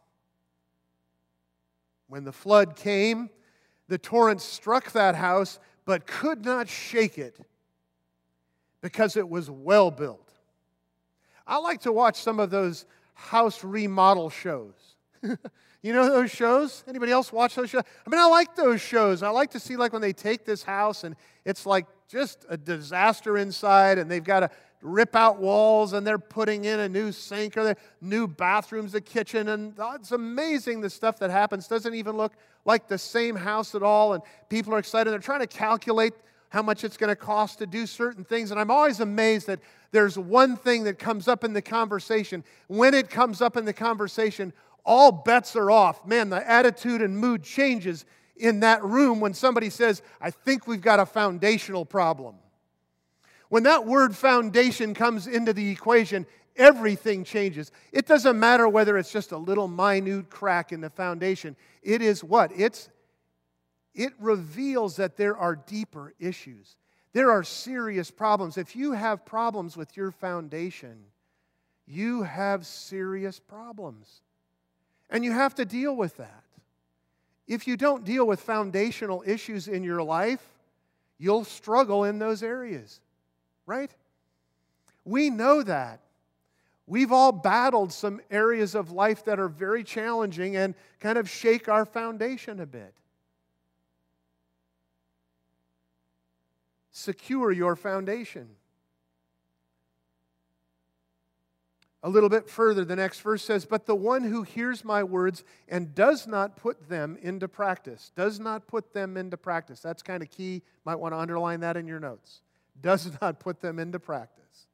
When 2.09 2.25
the 2.25 2.33
flood 2.33 2.77
came, 2.77 3.31
the 3.89 3.99
torrent 3.99 4.41
struck 4.41 4.93
that 4.93 5.17
house, 5.17 5.59
but 5.85 6.07
could 6.07 6.45
not 6.45 6.69
shake 6.69 7.19
it 7.19 7.37
because 8.81 9.17
it 9.17 9.29
was 9.29 9.51
well 9.51 9.91
built. 9.91 10.30
I 11.51 11.57
like 11.57 11.81
to 11.81 11.91
watch 11.91 12.15
some 12.15 12.39
of 12.39 12.51
those 12.51 12.87
house 13.13 13.65
remodel 13.65 14.31
shows. 14.31 14.73
you 15.83 15.93
know 15.93 16.09
those 16.09 16.31
shows? 16.31 16.85
Anybody 16.87 17.11
else 17.11 17.33
watch 17.33 17.57
those 17.57 17.71
shows? 17.71 17.83
I 18.07 18.09
mean, 18.09 18.21
I 18.21 18.27
like 18.27 18.55
those 18.55 18.81
shows. 18.81 19.25
I 19.25 19.31
like 19.31 19.51
to 19.51 19.61
see 19.61 19.77
like 19.77 19.93
when 19.93 20.01
they 20.01 20.13
take 20.13 20.45
this 20.45 20.63
house 20.63 21.03
and 21.03 21.17
it's 21.45 21.67
like 21.67 21.87
just 22.09 22.47
a 22.49 22.57
disaster 22.57 23.37
inside 23.37 23.99
and 23.99 24.09
they've 24.09 24.23
got 24.23 24.41
to 24.41 24.51
rip 24.81 25.17
out 25.17 25.41
walls 25.41 25.93
and 25.93 26.07
they're 26.07 26.21
putting 26.21 26.67
in 26.67 26.79
a 26.79 26.89
new 26.89 27.11
sink 27.11 27.57
or 27.57 27.75
new 28.01 28.29
bathrooms, 28.29 28.95
a 28.95 29.01
kitchen, 29.01 29.49
and 29.49 29.75
it's 29.97 30.13
amazing 30.13 30.81
the 30.81 30.89
stuff 30.89 31.19
that 31.19 31.31
happens. 31.31 31.67
Doesn't 31.67 31.95
even 31.95 32.17
look 32.17 32.33
like 32.65 32.87
the 32.87 32.97
same 32.97 33.35
house 33.35 33.75
at 33.75 33.83
all, 33.83 34.15
and 34.15 34.23
people 34.49 34.73
are 34.73 34.79
excited. 34.79 35.11
They're 35.11 35.19
trying 35.19 35.41
to 35.41 35.49
calculate 35.49 36.15
how 36.51 36.63
much 36.63 36.85
it's 36.85 36.97
going 36.97 37.09
to 37.09 37.17
cost 37.17 37.59
to 37.59 37.67
do 37.67 37.87
certain 37.87 38.25
things. 38.25 38.51
And 38.51 38.61
I'm 38.61 38.71
always 38.71 39.01
amazed 39.01 39.47
that 39.47 39.61
there's 39.93 40.19
one 40.19 40.57
thing 40.57 40.85
that 40.85 40.99
comes 40.99 41.27
up 41.27 41.43
in 41.43 41.53
the 41.53 41.63
conversation. 41.63 42.45
When 42.67 42.93
it 42.93 43.09
comes 43.09 43.41
up 43.41 43.57
in 43.57 43.65
the 43.65 43.73
conversation, 43.73 44.53
all 44.85 45.13
bets 45.13 45.57
are 45.57 45.71
off. 45.71 46.07
Man, 46.07 46.29
the 46.29 46.49
attitude 46.49 47.03
and 47.03 47.17
mood 47.17 47.43
changes 47.43 48.05
in 48.37 48.61
that 48.61 48.83
room 48.85 49.21
when 49.21 49.33
somebody 49.33 49.71
says, 49.71 50.03
I 50.21 50.31
think 50.31 50.67
we've 50.67 50.81
got 50.81 50.99
a 50.99 51.07
foundational 51.07 51.85
problem. 51.85 52.37
When 53.49 53.63
that 53.65 53.87
word 53.87 54.17
foundation 54.17 54.95
comes 54.95 55.27
into 55.27 55.53
the 55.53 55.71
equation, 55.71 56.27
everything 56.57 57.23
changes. 57.25 57.71
It 57.93 58.07
doesn't 58.07 58.39
matter 58.39 58.69
whether 58.69 58.99
it's 58.99 59.13
just 59.13 59.33
a 59.33 59.39
little 59.39 59.69
minute 59.69 60.31
crack 60.31 60.73
in 60.73 60.81
the 60.81 60.91
foundation. 60.91 61.57
It 61.83 62.03
is 62.03 62.25
what? 62.25 62.51
It's 62.55 62.89
it 64.01 64.15
reveals 64.19 64.97
that 64.97 65.19
there 65.19 65.37
are 65.37 65.55
deeper 65.55 66.15
issues. 66.19 66.77
There 67.13 67.31
are 67.31 67.45
serious 67.45 68.11
problems. 68.11 68.57
If 68.57 68.75
you 68.75 68.93
have 68.93 69.27
problems 69.27 69.77
with 69.77 69.95
your 69.95 70.11
foundation, 70.11 71.05
you 71.87 72.23
have 72.23 72.65
serious 72.65 73.39
problems. 73.39 74.23
And 75.11 75.23
you 75.23 75.33
have 75.33 75.55
to 75.57 75.67
deal 75.67 75.95
with 75.95 76.17
that. 76.17 76.45
If 77.47 77.69
you 77.69 77.77
don't 77.77 78.07
deal 78.07 78.27
with 78.27 78.41
foundational 78.41 79.23
issues 79.27 79.69
in 79.69 79.85
your 79.85 80.03
life, 80.03 80.47
you'll 81.19 81.45
struggle 81.45 82.05
in 82.05 82.19
those 82.19 82.43
areas, 82.43 83.01
right? 83.67 83.91
We 85.05 85.29
know 85.29 85.63
that. 85.63 86.01
We've 86.87 87.13
all 87.13 87.33
battled 87.33 87.93
some 87.93 88.23
areas 88.31 88.75
of 88.75 88.93
life 88.93 89.27
that 89.27 89.39
are 89.39 89.49
very 89.49 89.85
challenging 89.85 90.57
and 90.57 90.75
kind 91.01 91.19
of 91.19 91.29
shake 91.29 91.69
our 91.69 91.85
foundation 91.85 92.61
a 92.61 92.67
bit. 92.67 92.95
Secure 96.91 97.53
your 97.53 97.77
foundation. 97.77 98.49
A 102.03 102.09
little 102.09 102.31
bit 102.31 102.49
further, 102.49 102.85
the 102.85 102.97
next 102.97 103.21
verse 103.21 103.45
says, 103.45 103.67
But 103.67 103.85
the 103.85 103.95
one 103.95 104.25
who 104.25 104.43
hears 104.43 104.85
my 104.85 105.05
words 105.05 105.45
and 105.69 105.95
does 105.95 106.27
not 106.27 106.57
put 106.57 106.89
them 106.89 107.19
into 107.21 107.47
practice, 107.47 108.11
does 108.17 108.41
not 108.41 108.67
put 108.67 108.95
them 108.95 109.19
into 109.19 109.37
practice. 109.37 109.81
That's 109.81 110.03
kind 110.03 110.23
of 110.23 110.31
key. 110.31 110.63
Might 110.87 110.95
want 110.95 111.13
to 111.13 111.19
underline 111.19 111.61
that 111.61 111.77
in 111.77 111.87
your 111.87 112.01
notes. 112.01 112.41
Does 112.81 113.11
not 113.21 113.39
put 113.39 113.61
them 113.61 113.79
into 113.79 113.99
practice. 113.99 114.67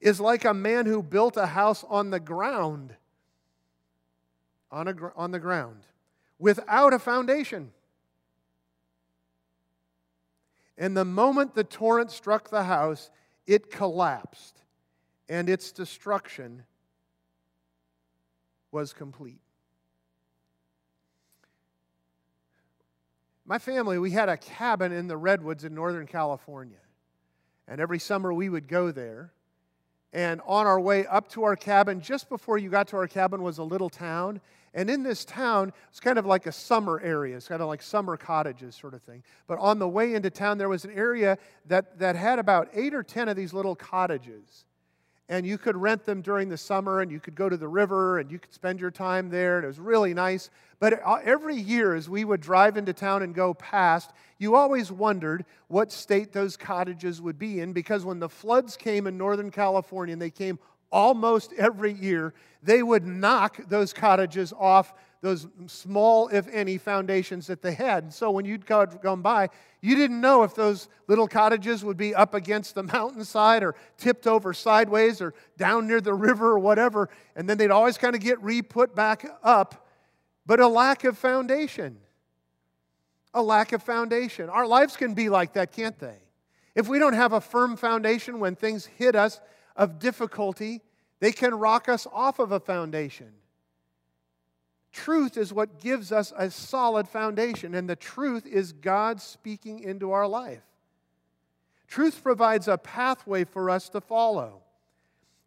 Is 0.00 0.18
like 0.18 0.44
a 0.44 0.52
man 0.52 0.86
who 0.86 1.02
built 1.02 1.36
a 1.36 1.46
house 1.46 1.84
on 1.88 2.10
the 2.10 2.20
ground, 2.20 2.94
on, 4.72 4.88
a, 4.88 4.94
on 5.14 5.30
the 5.30 5.38
ground, 5.38 5.86
without 6.38 6.92
a 6.92 6.98
foundation. 6.98 7.72
And 10.76 10.96
the 10.96 11.04
moment 11.04 11.54
the 11.54 11.64
torrent 11.64 12.10
struck 12.10 12.50
the 12.50 12.64
house, 12.64 13.10
it 13.46 13.70
collapsed, 13.70 14.62
and 15.28 15.48
its 15.48 15.70
destruction 15.70 16.64
was 18.72 18.92
complete. 18.92 19.40
My 23.46 23.58
family, 23.58 23.98
we 23.98 24.10
had 24.10 24.28
a 24.28 24.36
cabin 24.36 24.90
in 24.90 25.06
the 25.06 25.16
Redwoods 25.16 25.64
in 25.64 25.74
Northern 25.74 26.06
California. 26.06 26.78
And 27.68 27.80
every 27.80 27.98
summer 27.98 28.32
we 28.32 28.48
would 28.48 28.68
go 28.68 28.90
there. 28.90 29.32
And 30.14 30.40
on 30.46 30.66
our 30.68 30.80
way 30.80 31.06
up 31.06 31.28
to 31.30 31.42
our 31.42 31.56
cabin, 31.56 32.00
just 32.00 32.28
before 32.28 32.56
you 32.56 32.70
got 32.70 32.86
to 32.88 32.96
our 32.96 33.08
cabin, 33.08 33.42
was 33.42 33.58
a 33.58 33.64
little 33.64 33.90
town. 33.90 34.40
And 34.72 34.88
in 34.88 35.02
this 35.02 35.24
town, 35.24 35.72
it's 35.90 35.98
kind 35.98 36.18
of 36.18 36.24
like 36.24 36.46
a 36.46 36.52
summer 36.52 37.00
area. 37.00 37.36
It's 37.36 37.48
kind 37.48 37.60
of 37.60 37.66
like 37.66 37.82
summer 37.82 38.16
cottages 38.16 38.76
sort 38.76 38.94
of 38.94 39.02
thing. 39.02 39.24
But 39.48 39.58
on 39.58 39.80
the 39.80 39.88
way 39.88 40.14
into 40.14 40.30
town, 40.30 40.56
there 40.56 40.68
was 40.68 40.84
an 40.84 40.92
area 40.92 41.36
that, 41.66 41.98
that 41.98 42.14
had 42.14 42.38
about 42.38 42.68
eight 42.74 42.94
or 42.94 43.02
ten 43.02 43.28
of 43.28 43.36
these 43.36 43.52
little 43.52 43.74
cottages. 43.74 44.66
And 45.28 45.46
you 45.46 45.56
could 45.56 45.76
rent 45.76 46.04
them 46.04 46.20
during 46.20 46.50
the 46.50 46.58
summer, 46.58 47.00
and 47.00 47.10
you 47.10 47.18
could 47.18 47.34
go 47.34 47.48
to 47.48 47.56
the 47.56 47.68
river, 47.68 48.18
and 48.18 48.30
you 48.30 48.38
could 48.38 48.52
spend 48.52 48.78
your 48.78 48.90
time 48.90 49.30
there, 49.30 49.56
and 49.56 49.64
it 49.64 49.68
was 49.68 49.78
really 49.78 50.12
nice. 50.12 50.50
But 50.80 51.00
uh, 51.02 51.18
every 51.24 51.56
year, 51.56 51.94
as 51.94 52.10
we 52.10 52.26
would 52.26 52.42
drive 52.42 52.76
into 52.76 52.92
town 52.92 53.22
and 53.22 53.34
go 53.34 53.54
past, 53.54 54.10
you 54.38 54.54
always 54.54 54.92
wondered 54.92 55.46
what 55.68 55.90
state 55.90 56.32
those 56.32 56.58
cottages 56.58 57.22
would 57.22 57.38
be 57.38 57.60
in, 57.60 57.72
because 57.72 58.04
when 58.04 58.18
the 58.18 58.28
floods 58.28 58.76
came 58.76 59.06
in 59.06 59.16
Northern 59.16 59.50
California, 59.50 60.12
and 60.12 60.20
they 60.20 60.30
came 60.30 60.58
almost 60.90 61.54
every 61.54 61.92
year, 61.92 62.34
they 62.62 62.82
would 62.82 63.06
knock 63.06 63.58
those 63.68 63.94
cottages 63.94 64.52
off 64.58 64.92
those 65.24 65.46
small, 65.66 66.28
if 66.28 66.46
any, 66.48 66.76
foundations 66.76 67.46
that 67.46 67.62
they 67.62 67.72
had. 67.72 68.12
So 68.12 68.30
when 68.30 68.44
you'd 68.44 68.66
gone 68.66 69.22
by, 69.22 69.48
you 69.80 69.96
didn't 69.96 70.20
know 70.20 70.42
if 70.42 70.54
those 70.54 70.88
little 71.08 71.26
cottages 71.26 71.82
would 71.82 71.96
be 71.96 72.14
up 72.14 72.34
against 72.34 72.74
the 72.74 72.82
mountainside 72.82 73.62
or 73.62 73.74
tipped 73.96 74.26
over 74.26 74.52
sideways 74.52 75.22
or 75.22 75.32
down 75.56 75.88
near 75.88 76.02
the 76.02 76.12
river 76.12 76.50
or 76.50 76.58
whatever. 76.58 77.08
And 77.34 77.48
then 77.48 77.56
they'd 77.56 77.70
always 77.70 77.96
kind 77.96 78.14
of 78.14 78.20
get 78.20 78.42
re 78.42 78.60
put 78.60 78.94
back 78.94 79.26
up. 79.42 79.88
But 80.44 80.60
a 80.60 80.68
lack 80.68 81.04
of 81.04 81.16
foundation. 81.16 81.96
A 83.32 83.42
lack 83.42 83.72
of 83.72 83.82
foundation. 83.82 84.50
Our 84.50 84.66
lives 84.66 84.94
can 84.94 85.14
be 85.14 85.30
like 85.30 85.54
that, 85.54 85.72
can't 85.72 85.98
they? 85.98 86.18
If 86.74 86.86
we 86.86 86.98
don't 86.98 87.14
have 87.14 87.32
a 87.32 87.40
firm 87.40 87.76
foundation 87.76 88.40
when 88.40 88.56
things 88.56 88.84
hit 88.84 89.16
us, 89.16 89.40
of 89.76 89.98
difficulty, 89.98 90.82
they 91.20 91.32
can 91.32 91.54
rock 91.54 91.88
us 91.88 92.06
off 92.12 92.38
of 92.38 92.52
a 92.52 92.60
foundation. 92.60 93.32
Truth 94.94 95.36
is 95.36 95.52
what 95.52 95.80
gives 95.80 96.12
us 96.12 96.32
a 96.36 96.48
solid 96.52 97.08
foundation, 97.08 97.74
and 97.74 97.90
the 97.90 97.96
truth 97.96 98.46
is 98.46 98.72
God 98.72 99.20
speaking 99.20 99.80
into 99.80 100.12
our 100.12 100.28
life. 100.28 100.62
Truth 101.88 102.22
provides 102.22 102.68
a 102.68 102.78
pathway 102.78 103.42
for 103.42 103.70
us 103.70 103.88
to 103.88 104.00
follow. 104.00 104.62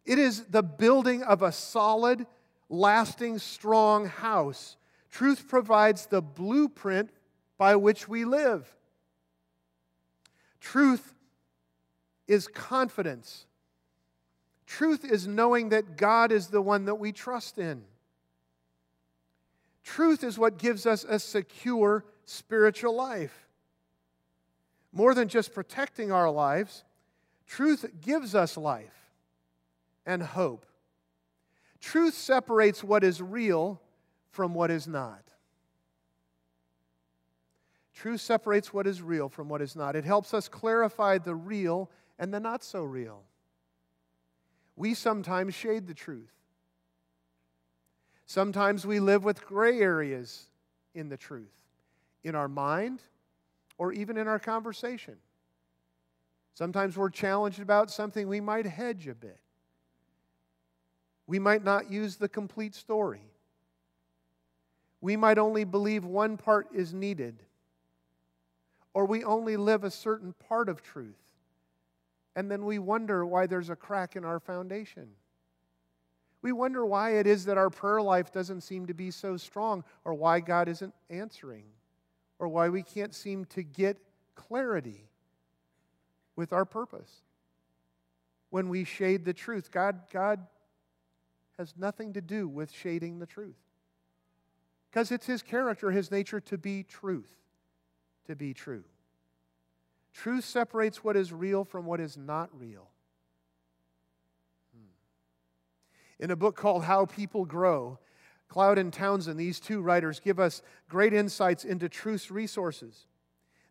It 0.04 0.18
is 0.18 0.44
the 0.44 0.62
building 0.62 1.22
of 1.22 1.40
a 1.40 1.50
solid, 1.50 2.26
lasting, 2.68 3.38
strong 3.38 4.06
house. 4.06 4.76
Truth 5.10 5.48
provides 5.48 6.04
the 6.04 6.20
blueprint 6.20 7.08
by 7.56 7.74
which 7.74 8.06
we 8.06 8.26
live. 8.26 8.70
Truth 10.60 11.14
is 12.26 12.48
confidence. 12.48 13.46
Truth 14.66 15.06
is 15.06 15.26
knowing 15.26 15.70
that 15.70 15.96
God 15.96 16.32
is 16.32 16.48
the 16.48 16.60
one 16.60 16.84
that 16.84 16.96
we 16.96 17.12
trust 17.12 17.56
in. 17.56 17.84
Truth 19.88 20.22
is 20.22 20.38
what 20.38 20.58
gives 20.58 20.84
us 20.84 21.02
a 21.02 21.18
secure 21.18 22.04
spiritual 22.26 22.94
life. 22.94 23.48
More 24.92 25.14
than 25.14 25.28
just 25.28 25.54
protecting 25.54 26.12
our 26.12 26.30
lives, 26.30 26.84
truth 27.46 27.86
gives 28.02 28.34
us 28.34 28.58
life 28.58 29.10
and 30.04 30.22
hope. 30.22 30.66
Truth 31.80 32.12
separates 32.12 32.84
what 32.84 33.02
is 33.02 33.22
real 33.22 33.80
from 34.30 34.52
what 34.52 34.70
is 34.70 34.86
not. 34.86 35.22
Truth 37.94 38.20
separates 38.20 38.74
what 38.74 38.86
is 38.86 39.00
real 39.00 39.30
from 39.30 39.48
what 39.48 39.62
is 39.62 39.74
not. 39.74 39.96
It 39.96 40.04
helps 40.04 40.34
us 40.34 40.48
clarify 40.48 41.16
the 41.16 41.34
real 41.34 41.90
and 42.18 42.32
the 42.32 42.40
not 42.40 42.62
so 42.62 42.82
real. 42.82 43.22
We 44.76 44.92
sometimes 44.92 45.54
shade 45.54 45.86
the 45.86 45.94
truth. 45.94 46.37
Sometimes 48.28 48.86
we 48.86 49.00
live 49.00 49.24
with 49.24 49.46
gray 49.46 49.80
areas 49.80 50.48
in 50.94 51.08
the 51.08 51.16
truth, 51.16 51.54
in 52.22 52.34
our 52.34 52.46
mind 52.46 53.00
or 53.78 53.90
even 53.90 54.18
in 54.18 54.28
our 54.28 54.38
conversation. 54.38 55.16
Sometimes 56.52 56.98
we're 56.98 57.08
challenged 57.08 57.58
about 57.58 57.90
something 57.90 58.28
we 58.28 58.42
might 58.42 58.66
hedge 58.66 59.08
a 59.08 59.14
bit. 59.14 59.40
We 61.26 61.38
might 61.38 61.64
not 61.64 61.90
use 61.90 62.16
the 62.16 62.28
complete 62.28 62.74
story. 62.74 63.22
We 65.00 65.16
might 65.16 65.38
only 65.38 65.64
believe 65.64 66.04
one 66.04 66.36
part 66.36 66.68
is 66.74 66.92
needed, 66.92 67.42
or 68.92 69.06
we 69.06 69.24
only 69.24 69.56
live 69.56 69.84
a 69.84 69.90
certain 69.90 70.34
part 70.48 70.68
of 70.68 70.82
truth. 70.82 71.16
And 72.36 72.50
then 72.50 72.66
we 72.66 72.78
wonder 72.78 73.24
why 73.24 73.46
there's 73.46 73.70
a 73.70 73.76
crack 73.76 74.16
in 74.16 74.24
our 74.26 74.38
foundation. 74.38 75.08
We 76.48 76.52
wonder 76.52 76.86
why 76.86 77.18
it 77.18 77.26
is 77.26 77.44
that 77.44 77.58
our 77.58 77.68
prayer 77.68 78.00
life 78.00 78.32
doesn't 78.32 78.62
seem 78.62 78.86
to 78.86 78.94
be 78.94 79.10
so 79.10 79.36
strong, 79.36 79.84
or 80.02 80.14
why 80.14 80.40
God 80.40 80.66
isn't 80.66 80.94
answering, 81.10 81.64
or 82.38 82.48
why 82.48 82.70
we 82.70 82.82
can't 82.82 83.14
seem 83.14 83.44
to 83.50 83.62
get 83.62 83.98
clarity 84.34 85.10
with 86.36 86.54
our 86.54 86.64
purpose. 86.64 87.20
When 88.48 88.70
we 88.70 88.84
shade 88.84 89.26
the 89.26 89.34
truth, 89.34 89.70
God, 89.70 90.00
God 90.10 90.46
has 91.58 91.74
nothing 91.76 92.14
to 92.14 92.22
do 92.22 92.48
with 92.48 92.72
shading 92.72 93.18
the 93.18 93.26
truth. 93.26 93.58
Because 94.90 95.12
it's 95.12 95.26
His 95.26 95.42
character, 95.42 95.90
His 95.90 96.10
nature 96.10 96.40
to 96.40 96.56
be 96.56 96.82
truth, 96.82 97.36
to 98.26 98.34
be 98.34 98.54
true. 98.54 98.84
Truth 100.14 100.46
separates 100.46 101.04
what 101.04 101.14
is 101.14 101.30
real 101.30 101.62
from 101.64 101.84
what 101.84 102.00
is 102.00 102.16
not 102.16 102.48
real. 102.58 102.88
In 106.20 106.30
a 106.30 106.36
book 106.36 106.56
called 106.56 106.84
How 106.84 107.06
People 107.06 107.44
Grow, 107.44 107.98
Cloud 108.48 108.78
and 108.78 108.92
Townsend, 108.92 109.38
these 109.38 109.60
two 109.60 109.80
writers, 109.80 110.20
give 110.20 110.40
us 110.40 110.62
great 110.88 111.12
insights 111.12 111.64
into 111.64 111.88
truth's 111.88 112.30
resources. 112.30 113.06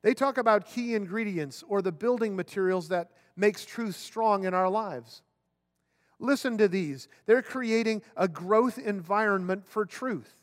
They 0.02 0.14
talk 0.14 0.38
about 0.38 0.68
key 0.68 0.96
ingredients 0.96 1.64
or 1.68 1.82
the 1.82 1.92
building 1.92 2.36
materials 2.36 2.90
that 2.90 3.10
makes 3.36 3.66
truth 3.66 3.96
strong 3.96 4.46
in 4.46 4.54
our 4.54 4.70
lives. 4.70 5.24
Listen 6.20 6.58
to 6.58 6.68
these. 6.68 7.08
They're 7.26 7.42
creating 7.42 8.02
a 8.16 8.28
growth 8.28 8.78
environment 8.78 9.68
for 9.68 9.86
truth. 9.86 10.34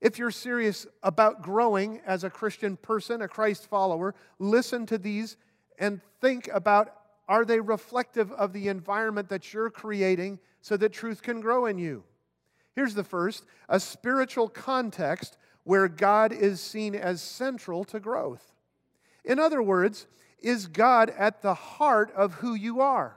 If 0.00 0.18
you're 0.18 0.30
serious 0.30 0.86
about 1.02 1.42
growing 1.42 2.00
as 2.06 2.24
a 2.24 2.30
Christian 2.30 2.76
person, 2.76 3.22
a 3.22 3.28
Christ 3.28 3.66
follower, 3.68 4.14
listen 4.38 4.86
to 4.86 4.98
these 4.98 5.36
and 5.78 6.00
think 6.20 6.48
about 6.52 6.94
are 7.28 7.44
they 7.44 7.60
reflective 7.60 8.32
of 8.32 8.52
the 8.52 8.68
environment 8.68 9.28
that 9.28 9.52
you're 9.52 9.70
creating 9.70 10.38
so 10.60 10.76
that 10.76 10.92
truth 10.92 11.22
can 11.22 11.40
grow 11.40 11.66
in 11.66 11.78
you? 11.78 12.04
Here's 12.74 12.94
the 12.94 13.04
first 13.04 13.44
a 13.68 13.80
spiritual 13.80 14.48
context 14.48 15.36
where 15.64 15.88
God 15.88 16.32
is 16.32 16.60
seen 16.60 16.94
as 16.94 17.20
central 17.20 17.84
to 17.84 18.00
growth. 18.00 18.52
In 19.24 19.38
other 19.38 19.62
words, 19.62 20.06
is 20.40 20.66
God 20.66 21.10
at 21.10 21.42
the 21.42 21.54
heart 21.54 22.10
of 22.16 22.34
who 22.34 22.54
you 22.54 22.80
are? 22.80 23.16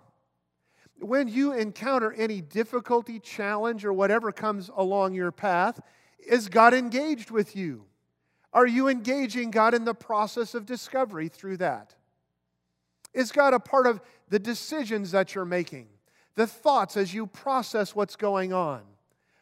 When 0.99 1.27
you 1.27 1.53
encounter 1.53 2.13
any 2.13 2.41
difficulty, 2.41 3.19
challenge, 3.19 3.85
or 3.85 3.93
whatever 3.93 4.31
comes 4.31 4.69
along 4.75 5.15
your 5.15 5.31
path, 5.31 5.79
is 6.19 6.49
God 6.49 6.73
engaged 6.73 7.31
with 7.31 7.55
you? 7.55 7.85
Are 8.53 8.67
you 8.67 8.87
engaging 8.87 9.51
God 9.51 9.73
in 9.73 9.83
the 9.83 9.95
process 9.95 10.53
of 10.53 10.65
discovery 10.65 11.27
through 11.27 11.57
that? 11.57 11.95
Is 13.13 13.31
God 13.31 13.53
a 13.53 13.59
part 13.59 13.87
of 13.87 14.01
the 14.29 14.39
decisions 14.39 15.11
that 15.11 15.35
you're 15.35 15.45
making, 15.45 15.87
the 16.35 16.47
thoughts 16.47 16.97
as 16.97 17.13
you 17.13 17.27
process 17.27 17.95
what's 17.95 18.15
going 18.15 18.53
on? 18.53 18.81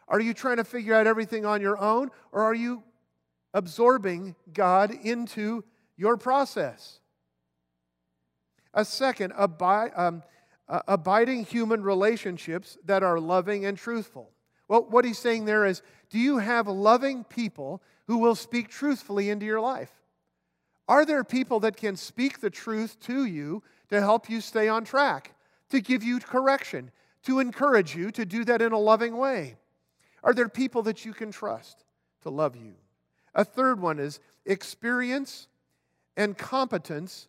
Are 0.08 0.20
you 0.20 0.34
trying 0.34 0.58
to 0.58 0.64
figure 0.64 0.94
out 0.94 1.08
everything 1.08 1.46
on 1.46 1.62
your 1.62 1.78
own, 1.78 2.12
or 2.32 2.44
are 2.44 2.54
you 2.54 2.84
absorbing 3.54 4.36
God 4.52 4.92
into 4.92 5.64
your 5.96 6.18
process? 6.18 7.00
A 8.74 8.84
second, 8.84 9.34
abi- 9.34 9.94
um, 9.94 10.24
uh, 10.68 10.82
abiding 10.88 11.46
human 11.46 11.84
relationships 11.84 12.78
that 12.86 13.04
are 13.04 13.20
loving 13.20 13.66
and 13.66 13.78
truthful. 13.78 14.32
Well, 14.68 14.86
what 14.90 15.04
he's 15.04 15.20
saying 15.20 15.46
there 15.46 15.66
is 15.66 15.82
do 16.10 16.18
you 16.18 16.38
have 16.38 16.68
loving 16.68 17.24
people 17.26 17.82
who 18.08 18.18
will 18.18 18.36
speak 18.36 18.70
truthfully 18.70 19.30
into 19.30 19.46
your 19.46 19.60
life? 19.60 19.92
Are 20.88 21.06
there 21.06 21.24
people 21.24 21.62
that 21.62 21.78
can 21.78 21.96
speak 21.96 22.40
the 22.40 22.50
truth 22.50 23.00
to 23.02 23.26
you 23.26 23.64
to 23.90 24.00
help 24.00 24.30
you 24.30 24.42
stay 24.42 24.68
on 24.68 24.84
track, 24.84 25.36
to 25.72 25.82
give 25.82 26.04
you 26.04 26.20
correction, 26.20 26.92
to 27.24 27.40
encourage 27.40 27.96
you 27.96 28.12
to 28.12 28.26
do 28.26 28.46
that 28.46 28.62
in 28.62 28.72
a 28.72 28.80
loving 28.80 29.18
way? 29.18 29.56
Are 30.24 30.34
there 30.34 30.50
people 30.50 30.84
that 30.84 31.04
you 31.06 31.14
can 31.14 31.32
trust 31.32 31.84
to 32.22 32.30
love 32.30 32.56
you? 32.56 32.74
A 33.34 33.44
third 33.44 33.80
one 33.80 34.00
is 34.00 34.20
experience 34.46 35.48
and 36.16 36.38
competence 36.38 37.28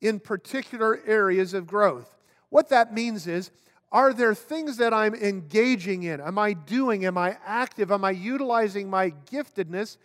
in 0.00 0.20
particular 0.20 1.00
areas 1.06 1.54
of 1.54 1.66
growth. 1.66 2.16
What 2.48 2.68
that 2.68 2.92
means 2.92 3.26
is 3.26 3.50
are 3.92 4.12
there 4.12 4.34
things 4.34 4.76
that 4.76 4.94
I'm 4.94 5.14
engaging 5.14 6.04
in? 6.04 6.20
Am 6.20 6.38
I 6.38 6.52
doing? 6.52 7.04
Am 7.04 7.18
I 7.18 7.36
active? 7.44 7.90
Am 7.90 8.04
I 8.04 8.12
utilizing 8.12 8.88
my 8.88 9.10
giftedness? 9.30 9.96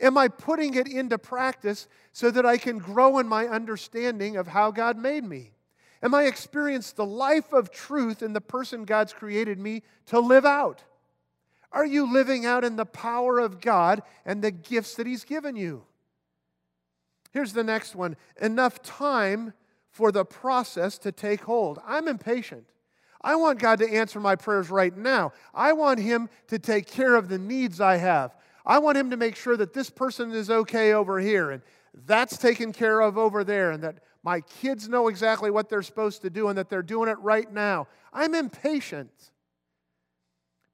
Am 0.00 0.16
I 0.16 0.28
putting 0.28 0.74
it 0.74 0.88
into 0.88 1.18
practice 1.18 1.86
so 2.12 2.30
that 2.30 2.46
I 2.46 2.56
can 2.56 2.78
grow 2.78 3.18
in 3.18 3.28
my 3.28 3.46
understanding 3.46 4.36
of 4.36 4.48
how 4.48 4.70
God 4.70 4.96
made 4.96 5.24
me? 5.24 5.53
Am 6.04 6.14
I 6.14 6.24
experiencing 6.24 6.96
the 6.96 7.06
life 7.06 7.54
of 7.54 7.70
truth 7.70 8.22
in 8.22 8.34
the 8.34 8.40
person 8.40 8.84
God's 8.84 9.14
created 9.14 9.58
me 9.58 9.82
to 10.06 10.20
live 10.20 10.44
out? 10.44 10.84
Are 11.72 11.86
you 11.86 12.12
living 12.12 12.44
out 12.44 12.62
in 12.62 12.76
the 12.76 12.84
power 12.84 13.38
of 13.38 13.58
God 13.58 14.02
and 14.26 14.42
the 14.42 14.50
gifts 14.50 14.96
that 14.96 15.06
He's 15.06 15.24
given 15.24 15.56
you? 15.56 15.84
Here's 17.32 17.54
the 17.54 17.64
next 17.64 17.96
one 17.96 18.16
enough 18.38 18.82
time 18.82 19.54
for 19.88 20.12
the 20.12 20.26
process 20.26 20.98
to 20.98 21.10
take 21.10 21.40
hold. 21.40 21.80
I'm 21.86 22.06
impatient. 22.06 22.66
I 23.22 23.36
want 23.36 23.58
God 23.58 23.78
to 23.78 23.90
answer 23.90 24.20
my 24.20 24.36
prayers 24.36 24.68
right 24.68 24.94
now. 24.94 25.32
I 25.54 25.72
want 25.72 26.00
Him 26.00 26.28
to 26.48 26.58
take 26.58 26.86
care 26.86 27.14
of 27.14 27.30
the 27.30 27.38
needs 27.38 27.80
I 27.80 27.96
have. 27.96 28.34
I 28.66 28.78
want 28.78 28.98
Him 28.98 29.08
to 29.08 29.16
make 29.16 29.36
sure 29.36 29.56
that 29.56 29.72
this 29.72 29.88
person 29.88 30.32
is 30.32 30.50
okay 30.50 30.92
over 30.92 31.18
here 31.18 31.50
and 31.50 31.62
that's 32.06 32.36
taken 32.36 32.74
care 32.74 33.00
of 33.00 33.16
over 33.16 33.42
there 33.42 33.70
and 33.70 33.82
that 33.82 34.00
my 34.24 34.40
kids 34.40 34.88
know 34.88 35.06
exactly 35.06 35.50
what 35.50 35.68
they're 35.68 35.82
supposed 35.82 36.22
to 36.22 36.30
do 36.30 36.48
and 36.48 36.58
that 36.58 36.68
they're 36.68 36.82
doing 36.82 37.08
it 37.08 37.18
right 37.20 37.50
now. 37.52 37.86
I'm 38.12 38.34
impatient. 38.34 39.12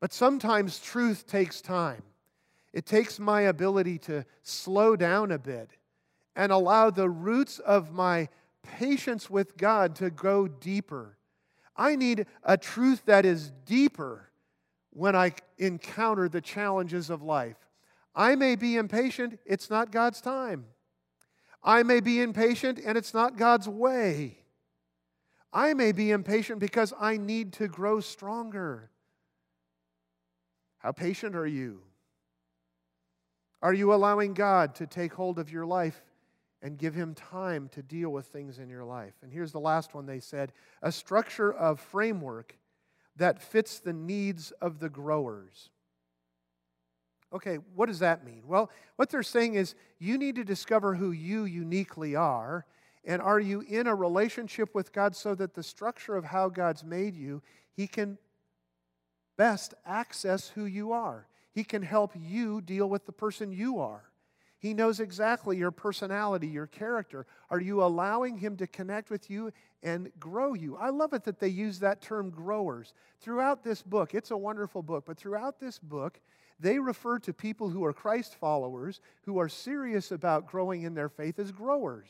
But 0.01 0.13
sometimes 0.15 0.79
truth 0.79 1.27
takes 1.27 1.61
time. 1.61 2.03
It 2.73 2.87
takes 2.87 3.19
my 3.19 3.43
ability 3.43 3.99
to 3.99 4.25
slow 4.43 4.97
down 4.97 5.33
a 5.33 5.39
bit 5.39 5.73
and 6.35 6.53
allow 6.53 6.91
the 6.91 7.11
roots 7.11 7.59
of 7.59 7.93
my 7.93 8.29
patience 8.63 9.29
with 9.29 9.59
God 9.59 9.97
to 9.97 10.11
go 10.11 10.49
deeper 10.49 11.19
I 11.81 11.97
need 11.97 12.27
a 12.43 12.59
truth 12.59 13.07
that 13.07 13.25
is 13.25 13.53
deeper 13.65 14.31
when 14.91 15.17
I 15.17 15.33
encounter 15.57 16.29
the 16.29 16.43
challenges 16.43 17.09
of 17.09 17.23
life. 17.23 17.57
I 18.15 18.35
may 18.35 18.55
be 18.55 18.77
impatient, 18.77 19.39
it's 19.47 19.71
not 19.71 19.91
God's 19.91 20.21
time. 20.21 20.67
I 21.63 21.83
may 21.83 22.01
be 22.01 22.21
impatient 22.21 22.81
and 22.85 22.97
it's 22.97 23.15
not 23.15 23.37
God's 23.37 23.69
way. 23.69 24.39
I 25.53 25.75
may 25.75 25.93
be 25.93 26.11
impatient 26.11 26.61
because 26.61 26.93
I 26.99 27.17
need 27.17 27.53
to 27.55 27.69
grow 27.69 28.01
stronger. 28.01 28.91
How 30.79 30.93
patient 30.93 31.35
are 31.35 31.47
you? 31.47 31.83
Are 33.61 33.75
you 33.75 33.93
allowing 33.93 34.33
God 34.33 34.75
to 34.77 34.87
take 34.87 35.13
hold 35.13 35.39
of 35.39 35.53
your 35.53 35.67
life 35.67 36.01
and 36.63 36.79
give 36.79 36.95
him 36.95 37.15
time 37.15 37.69
to 37.73 37.83
deal 37.83 38.11
with 38.11 38.27
things 38.27 38.59
in 38.59 38.69
your 38.69 38.85
life. 38.85 39.15
And 39.23 39.33
here's 39.33 39.53
the 39.53 39.61
last 39.61 39.95
one 39.95 40.07
they 40.07 40.21
said 40.21 40.53
a 40.83 40.93
structure 40.93 41.53
of 41.53 41.81
framework 41.81 42.57
that 43.17 43.43
fits 43.43 43.79
the 43.79 43.93
needs 43.93 44.51
of 44.61 44.79
the 44.79 44.89
growers. 44.89 45.71
Okay, 47.33 47.59
what 47.75 47.87
does 47.87 48.01
that 48.01 48.25
mean? 48.25 48.43
Well, 48.47 48.71
what 48.97 49.11
they're 49.11 49.23
saying 49.23 49.55
is 49.55 49.75
you 49.99 50.19
need 50.19 50.35
to 50.37 50.45
discover 50.45 50.95
who 50.95 51.13
you 51.13 51.45
uniquely 51.45 52.17
are. 52.17 52.67
And 53.05 53.23
are 53.23 53.41
you 53.41 53.63
in 53.63 53.87
a 53.87 53.95
relationship 53.95 54.75
with 54.75 54.93
God 54.93 55.17
so 55.17 55.35
that 55.37 55.55
the 55.55 55.63
structure 55.63 56.17
of 56.17 56.25
how 56.25 56.49
God's 56.49 56.85
made 56.85 57.17
you, 57.17 57.43
He 57.73 57.87
can 57.87 58.19
best 59.37 59.75
access 59.87 60.49
who 60.49 60.65
you 60.65 60.93
are? 60.93 61.27
He 61.53 61.65
can 61.65 61.83
help 61.83 62.13
you 62.17 62.61
deal 62.61 62.89
with 62.89 63.07
the 63.07 63.13
person 63.13 63.53
you 63.53 63.81
are. 63.81 64.11
He 64.59 64.75
knows 64.75 65.01
exactly 65.01 65.57
your 65.57 65.71
personality, 65.71 66.47
your 66.47 66.67
character. 66.67 67.27
Are 67.49 67.61
you 67.61 67.83
allowing 67.83 68.37
Him 68.37 68.57
to 68.59 68.67
connect 68.67 69.09
with 69.09 69.31
you 69.31 69.53
and 69.83 70.11
grow 70.21 70.53
you? 70.53 70.77
I 70.77 70.91
love 70.91 71.15
it 71.15 71.25
that 71.25 71.41
they 71.41 71.49
use 71.49 71.79
that 71.79 72.03
term 72.03 72.29
growers. 72.29 72.93
Throughout 73.21 73.65
this 73.65 73.83
book, 73.83 74.15
it's 74.15 74.31
a 74.31 74.37
wonderful 74.37 74.83
book, 74.83 75.05
but 75.07 75.17
throughout 75.17 75.59
this 75.59 75.79
book, 75.79 76.21
they 76.61 76.79
refer 76.79 77.19
to 77.21 77.33
people 77.33 77.71
who 77.71 77.85
are 77.85 77.93
Christ 77.93 78.35
followers, 78.35 79.01
who 79.25 79.39
are 79.39 79.49
serious 79.49 80.13
about 80.13 80.47
growing 80.47 80.83
in 80.83 80.95
their 80.95 81.09
faith, 81.09 81.39
as 81.39 81.53
growers. 81.53 82.09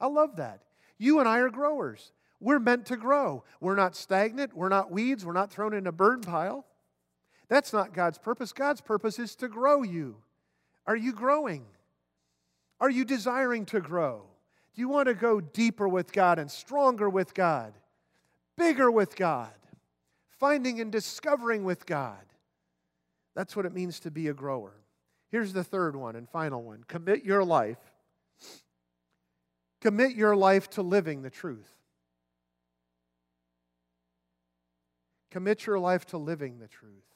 I 0.00 0.06
love 0.06 0.36
that. 0.36 0.62
You 0.98 1.18
and 1.18 1.28
I 1.28 1.38
are 1.38 1.50
growers. 1.50 2.12
We're 2.40 2.58
meant 2.58 2.86
to 2.86 2.96
grow. 2.96 3.44
We're 3.60 3.76
not 3.76 3.96
stagnant. 3.96 4.56
We're 4.56 4.68
not 4.68 4.90
weeds. 4.90 5.24
We're 5.24 5.32
not 5.32 5.52
thrown 5.52 5.74
in 5.74 5.86
a 5.86 5.92
burn 5.92 6.20
pile. 6.20 6.66
That's 7.48 7.72
not 7.72 7.92
God's 7.92 8.18
purpose. 8.18 8.52
God's 8.52 8.80
purpose 8.80 9.18
is 9.18 9.34
to 9.36 9.48
grow 9.48 9.82
you. 9.82 10.16
Are 10.86 10.96
you 10.96 11.12
growing? 11.12 11.64
Are 12.80 12.90
you 12.90 13.04
desiring 13.04 13.64
to 13.66 13.80
grow? 13.80 14.22
Do 14.74 14.80
you 14.80 14.88
want 14.88 15.06
to 15.08 15.14
go 15.14 15.40
deeper 15.40 15.86
with 15.86 16.12
God 16.12 16.38
and 16.38 16.50
stronger 16.50 17.08
with 17.10 17.34
God, 17.34 17.74
bigger 18.56 18.90
with 18.90 19.14
God, 19.14 19.52
finding 20.40 20.80
and 20.80 20.90
discovering 20.90 21.62
with 21.62 21.86
God? 21.86 22.24
That's 23.34 23.56
what 23.56 23.66
it 23.66 23.72
means 23.72 24.00
to 24.00 24.10
be 24.10 24.28
a 24.28 24.34
grower. 24.34 24.74
Here's 25.30 25.52
the 25.52 25.64
third 25.64 25.96
one 25.96 26.16
and 26.16 26.28
final 26.28 26.62
one 26.62 26.84
commit 26.86 27.24
your 27.24 27.44
life. 27.44 27.78
Commit 29.80 30.14
your 30.14 30.36
life 30.36 30.70
to 30.70 30.82
living 30.82 31.22
the 31.22 31.30
truth. 31.30 31.68
Commit 35.30 35.66
your 35.66 35.78
life 35.78 36.04
to 36.06 36.18
living 36.18 36.58
the 36.58 36.68
truth. 36.68 37.06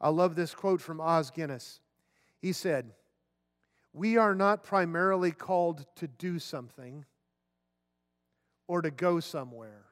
I 0.00 0.08
love 0.08 0.34
this 0.34 0.54
quote 0.54 0.80
from 0.80 1.00
Os 1.00 1.30
Guinness. 1.30 1.80
He 2.40 2.52
said, 2.52 2.94
We 3.92 4.16
are 4.16 4.34
not 4.34 4.64
primarily 4.64 5.30
called 5.32 5.84
to 5.96 6.08
do 6.08 6.38
something 6.38 7.04
or 8.66 8.80
to 8.80 8.90
go 8.90 9.20
somewhere. 9.20 9.89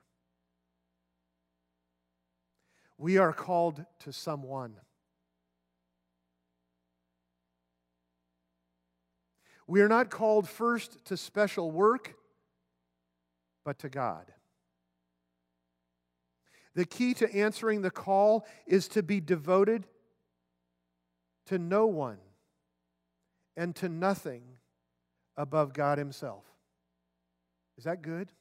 We 2.99 3.17
are 3.17 3.33
called 3.33 3.85
to 4.01 4.13
someone. 4.13 4.75
We 9.69 9.81
are 9.83 9.89
not 9.89 10.11
called 10.11 10.49
first 10.49 11.05
to 11.07 11.17
special 11.17 11.71
work, 11.71 12.15
but 13.65 13.79
to 13.81 13.89
God. 13.89 14.33
The 16.75 16.85
key 16.85 17.15
to 17.15 17.35
answering 17.35 17.83
the 17.83 17.91
call 17.91 18.47
is 18.67 18.89
to 18.89 19.03
be 19.03 19.21
devoted 19.21 19.87
to 21.47 21.59
no 21.59 21.87
one 21.87 22.19
and 23.57 23.75
to 23.77 23.89
nothing 23.89 24.43
above 25.37 25.73
God 25.73 25.99
Himself. 25.99 26.45
Is 27.77 27.85
that 27.85 28.03
good? 28.03 28.33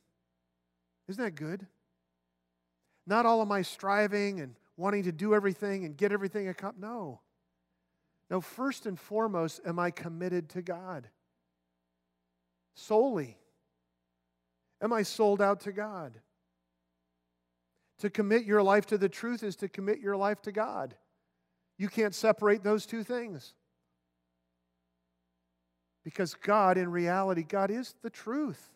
Isn't 1.07 1.23
that 1.23 1.35
good? 1.35 1.67
Not 3.07 3.25
all 3.25 3.41
of 3.41 3.47
my 3.47 3.61
striving 3.61 4.41
and 4.41 4.53
wanting 4.75 5.03
to 5.03 5.11
do 5.11 5.33
everything 5.33 5.85
and 5.85 5.95
get 5.97 6.11
everything 6.11 6.49
accomplished. 6.49 6.81
No. 6.81 7.21
No, 8.29 8.41
first 8.41 8.85
and 8.85 8.99
foremost, 8.99 9.61
am 9.65 9.79
I 9.79 9.89
committed 9.89 10.49
to 10.49 10.61
God? 10.61 11.07
Solely. 12.75 13.37
Am 14.81 14.91
I 14.91 15.03
sold 15.03 15.41
out 15.41 15.61
to 15.61 15.71
God? 15.71 16.19
To 17.99 18.09
commit 18.09 18.43
your 18.43 18.61
life 18.61 18.85
to 18.87 18.97
the 18.97 19.09
truth 19.09 19.41
is 19.41 19.55
to 19.57 19.69
commit 19.69 19.99
your 19.99 20.17
life 20.17 20.41
to 20.43 20.51
God. 20.51 20.93
You 21.77 21.87
can't 21.87 22.13
separate 22.13 22.63
those 22.63 22.85
two 22.85 23.03
things. 23.03 23.53
Because 26.03 26.35
God, 26.35 26.77
in 26.77 26.91
reality, 26.91 27.43
God 27.43 27.71
is 27.71 27.95
the 28.03 28.09
truth. 28.09 28.69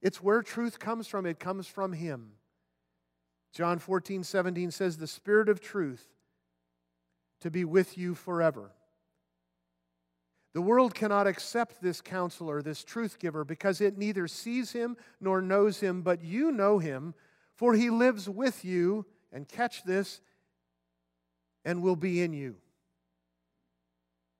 It's 0.00 0.22
where 0.22 0.42
truth 0.42 0.78
comes 0.78 1.06
from, 1.06 1.26
it 1.26 1.38
comes 1.38 1.66
from 1.66 1.92
Him. 1.92 2.32
John 3.52 3.78
14, 3.78 4.22
17 4.24 4.70
says, 4.70 4.96
The 4.96 5.06
Spirit 5.06 5.48
of 5.48 5.60
truth 5.60 6.06
to 7.40 7.50
be 7.50 7.64
with 7.64 7.96
you 7.96 8.14
forever. 8.14 8.72
The 10.54 10.62
world 10.62 10.94
cannot 10.94 11.26
accept 11.26 11.80
this 11.80 12.00
counselor, 12.00 12.62
this 12.62 12.82
truth 12.82 13.18
giver, 13.18 13.44
because 13.44 13.80
it 13.80 13.98
neither 13.98 14.26
sees 14.26 14.72
him 14.72 14.96
nor 15.20 15.40
knows 15.40 15.80
him, 15.80 16.02
but 16.02 16.22
you 16.22 16.50
know 16.50 16.78
him, 16.78 17.14
for 17.54 17.74
he 17.74 17.90
lives 17.90 18.28
with 18.28 18.64
you, 18.64 19.06
and 19.32 19.46
catch 19.46 19.84
this, 19.84 20.20
and 21.64 21.82
will 21.82 21.96
be 21.96 22.22
in 22.22 22.32
you. 22.32 22.56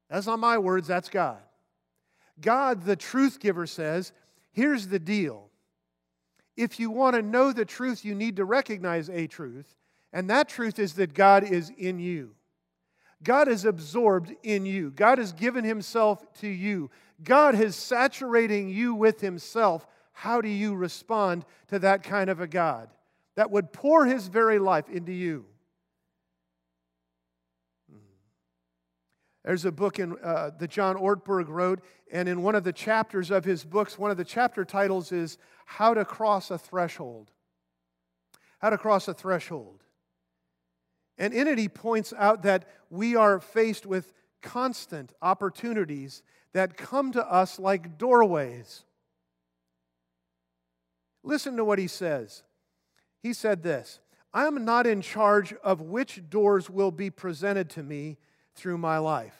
That's 0.09 0.27
not 0.27 0.38
my 0.38 0.59
words, 0.59 0.88
that's 0.88 1.11
God. 1.11 1.38
God, 2.40 2.85
the 2.85 2.97
truth 2.97 3.38
giver, 3.38 3.66
says, 3.66 4.12
Here's 4.53 4.88
the 4.88 4.99
deal. 4.99 5.48
If 6.59 6.81
you 6.81 6.90
want 6.90 7.14
to 7.14 7.23
know 7.23 7.53
the 7.53 7.64
truth, 7.64 8.05
you 8.05 8.16
need 8.16 8.35
to 8.37 8.44
recognize 8.44 9.09
a 9.09 9.29
truth, 9.29 9.77
and 10.12 10.29
that 10.29 10.49
truth 10.49 10.81
is 10.81 10.94
that 10.94 11.14
God 11.14 11.44
is 11.44 11.71
in 11.79 12.01
you. 12.01 12.35
God 13.23 13.47
is 13.47 13.64
absorbed 13.64 14.35
in 14.42 14.66
you. 14.66 14.90
God 14.90 15.18
has 15.18 15.33
given 15.33 15.62
Himself 15.64 16.21
to 16.40 16.49
you. 16.49 16.90
God 17.23 17.55
is 17.55 17.77
saturating 17.77 18.71
you 18.71 18.92
with 18.92 19.21
Himself. 19.21 19.87
How 20.12 20.40
do 20.40 20.49
you 20.49 20.75
respond 20.75 21.44
to 21.68 21.79
that 21.79 22.03
kind 22.03 22.29
of 22.29 22.40
a 22.40 22.49
God 22.49 22.90
that 23.37 23.53
would 23.53 23.73
pour 23.73 24.05
His 24.05 24.27
very 24.27 24.59
life 24.59 24.88
into 24.88 25.12
you? 25.12 25.44
There's 29.49 29.65
a 29.65 29.73
book 29.73 29.99
in, 29.99 30.15
uh, 30.23 30.51
that 30.59 30.69
John 30.69 30.97
Ortberg 30.97 31.49
wrote, 31.49 31.81
and 32.13 32.29
in 32.29 32.43
one 32.43 32.55
of 32.55 32.65
the 32.65 32.73
chapters 32.73 33.31
of 33.31 33.47
his 33.47 33.65
books, 33.65 33.99
one 33.99 34.11
of 34.11 34.19
the 34.19 34.25
chapter 34.25 34.63
titles 34.63 35.11
is 35.11 35.39
How 35.65 35.95
to 35.95 36.05
Cross 36.05 36.51
a 36.51 36.59
Threshold. 36.59 37.31
How 38.59 38.69
to 38.69 38.77
Cross 38.77 39.09
a 39.09 39.15
Threshold. 39.15 39.85
And 41.17 41.33
in 41.33 41.49
it, 41.49 41.57
he 41.57 41.67
points 41.67 42.13
out 42.19 42.43
that 42.43 42.69
we 42.91 43.17
are 43.17 43.41
faced 43.41 43.87
with 43.87 44.13
constant 44.43 45.15
opportunities 45.23 46.23
that 46.53 46.77
come 46.77 47.11
to 47.13 47.27
us 47.27 47.59
like 47.59 47.97
doorways. 47.97 48.85
Listen 51.23 51.57
to 51.57 51.65
what 51.65 51.79
he 51.79 51.89
says. 51.89 52.43
He 53.23 53.33
said 53.33 53.63
this 53.63 54.01
I 54.35 54.45
am 54.45 54.67
not 54.67 54.87
in 54.87 55.01
charge 55.01 55.55
of 55.65 55.81
which 55.81 56.29
doors 56.29 56.69
will 56.69 56.91
be 56.91 57.09
presented 57.09 57.71
to 57.71 57.83
me 57.83 58.19
through 58.59 58.79
my 58.79 58.99
life. 58.99 59.37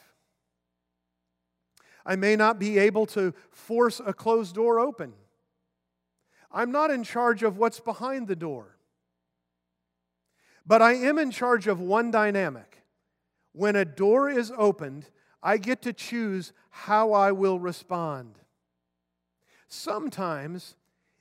I 2.07 2.17
may 2.17 2.37
not 2.37 2.59
be 2.59 2.79
able 2.79 3.05
to 3.07 3.35
force 3.51 4.01
a 4.05 4.15
closed 4.15 4.55
door 4.55 4.81
open. 4.81 5.13
I'm 6.51 6.73
not 6.73 6.91
in 6.91 7.05
charge 7.05 7.43
of 7.43 7.59
what's 7.59 7.81
behind 7.81 8.29
the 8.29 8.37
door. 8.37 8.77
But 10.67 10.81
I 10.81 10.95
am 10.95 11.19
in 11.19 11.31
charge 11.31 11.67
of 11.67 11.81
one 11.81 12.11
dynamic. 12.11 12.83
When 13.53 13.77
a 13.77 13.85
door 13.85 14.31
is 14.31 14.53
opened, 14.57 15.11
I 15.43 15.59
get 15.59 15.83
to 15.83 15.93
choose 15.93 16.53
how 16.71 17.13
I 17.13 17.33
will 17.33 17.59
respond. 17.59 18.39
Sometimes 19.69 20.77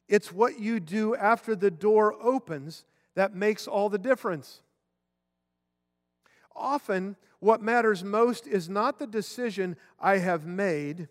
it's 0.08 0.32
what 0.32 0.60
you 0.60 0.80
do 0.80 1.16
after 1.16 1.56
the 1.56 1.72
door 1.72 2.16
opens 2.22 2.86
that 3.16 3.36
makes 3.36 3.68
all 3.68 3.90
the 3.90 3.98
difference. 3.98 4.62
Often, 6.58 7.16
what 7.40 7.62
matters 7.62 8.04
most 8.04 8.48
is 8.48 8.68
not 8.68 8.98
the 8.98 9.08
decision 9.08 9.78
I 10.00 10.18
have 10.18 10.46
made, 10.46 11.08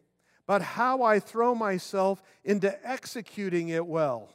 but 0.47 0.61
how 0.61 1.03
I 1.03 1.21
throw 1.21 1.55
myself 1.55 2.23
into 2.45 2.77
executing 2.87 3.69
it 3.69 3.87
well. 3.87 4.31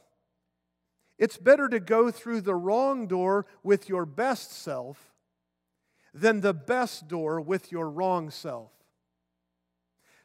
It's 1.18 1.36
better 1.36 1.68
to 1.68 1.78
go 1.78 2.10
through 2.10 2.40
the 2.40 2.54
wrong 2.54 3.06
door 3.06 3.46
with 3.62 3.88
your 3.88 4.06
best 4.06 4.52
self 4.52 5.12
than 6.14 6.40
the 6.40 6.54
best 6.54 7.08
door 7.08 7.40
with 7.40 7.70
your 7.70 7.88
wrong 7.88 8.30
self. 8.30 8.70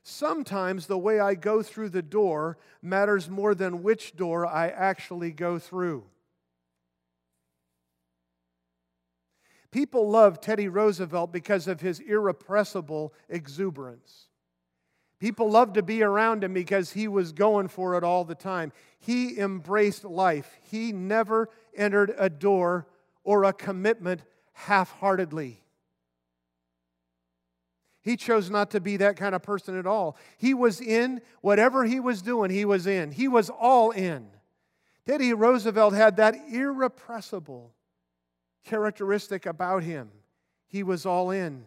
Sometimes 0.04 0.88
the 0.88 0.98
way 0.98 1.20
I 1.20 1.36
go 1.36 1.62
through 1.62 1.90
the 1.90 2.02
door 2.02 2.58
matters 2.82 3.30
more 3.30 3.54
than 3.54 3.84
which 3.84 4.16
door 4.16 4.46
I 4.46 4.70
actually 4.70 5.32
go 5.32 5.60
through. 5.60 6.06
People 9.78 10.10
loved 10.10 10.42
Teddy 10.42 10.70
Roosevelt 10.70 11.32
because 11.32 11.68
of 11.68 11.82
his 11.82 12.00
irrepressible 12.00 13.14
exuberance. 13.30 14.26
People 15.20 15.52
loved 15.52 15.76
to 15.76 15.84
be 15.84 16.02
around 16.02 16.44
him 16.44 16.52
because 16.52 16.94
he 16.94 17.08
was 17.08 17.32
going 17.32 17.68
for 17.68 17.96
it 17.96 18.04
all 18.04 18.26
the 18.26 18.34
time. 18.34 18.72
He 18.98 19.38
embraced 19.38 20.04
life. 20.04 20.58
He 20.64 20.92
never 20.92 21.52
entered 21.76 22.12
a 22.18 22.28
door 22.28 22.88
or 23.24 23.44
a 23.44 23.54
commitment 23.54 24.24
half 24.54 24.94
heartedly. 24.94 25.62
He 28.02 28.18
chose 28.18 28.50
not 28.50 28.72
to 28.72 28.80
be 28.80 28.98
that 28.98 29.16
kind 29.16 29.36
of 29.36 29.44
person 29.44 29.78
at 29.78 29.86
all. 29.86 30.18
He 30.40 30.56
was 30.56 30.82
in 30.82 31.22
whatever 31.42 31.86
he 31.86 32.00
was 32.00 32.24
doing, 32.24 32.50
he 32.50 32.66
was 32.66 32.88
in. 32.88 33.12
He 33.12 33.28
was 33.28 33.52
all 33.52 33.92
in. 33.92 34.26
Teddy 35.06 35.36
Roosevelt 35.36 35.94
had 35.94 36.16
that 36.18 36.36
irrepressible 36.50 37.76
characteristic 38.68 39.46
about 39.46 39.84
him. 39.84 40.10
He 40.68 40.84
was 40.84 41.06
all 41.06 41.32
in. 41.32 41.66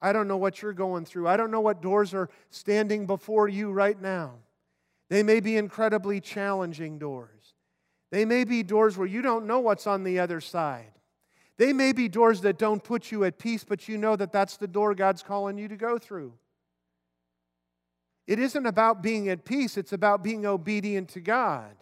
I 0.00 0.12
don't 0.12 0.28
know 0.28 0.36
what 0.36 0.60
you're 0.60 0.72
going 0.72 1.04
through. 1.04 1.26
I 1.26 1.36
don't 1.36 1.50
know 1.50 1.60
what 1.60 1.82
doors 1.82 2.14
are 2.14 2.28
standing 2.50 3.06
before 3.06 3.48
you 3.48 3.70
right 3.70 4.00
now. 4.00 4.34
They 5.08 5.22
may 5.22 5.40
be 5.40 5.56
incredibly 5.56 6.20
challenging 6.20 6.98
doors. 6.98 7.54
They 8.10 8.24
may 8.24 8.44
be 8.44 8.62
doors 8.62 8.96
where 8.96 9.06
you 9.06 9.22
don't 9.22 9.46
know 9.46 9.60
what's 9.60 9.86
on 9.86 10.04
the 10.04 10.18
other 10.18 10.40
side. 10.40 10.92
They 11.56 11.72
may 11.72 11.92
be 11.92 12.08
doors 12.08 12.42
that 12.42 12.58
don't 12.58 12.82
put 12.82 13.10
you 13.10 13.24
at 13.24 13.38
peace, 13.38 13.64
but 13.64 13.88
you 13.88 13.98
know 13.98 14.14
that 14.16 14.32
that's 14.32 14.56
the 14.56 14.68
door 14.68 14.94
God's 14.94 15.22
calling 15.22 15.58
you 15.58 15.66
to 15.68 15.76
go 15.76 15.98
through. 15.98 16.32
It 18.26 18.38
isn't 18.38 18.66
about 18.66 19.02
being 19.02 19.28
at 19.28 19.44
peace, 19.44 19.76
it's 19.76 19.92
about 19.92 20.22
being 20.22 20.46
obedient 20.46 21.08
to 21.10 21.20
God. 21.20 21.74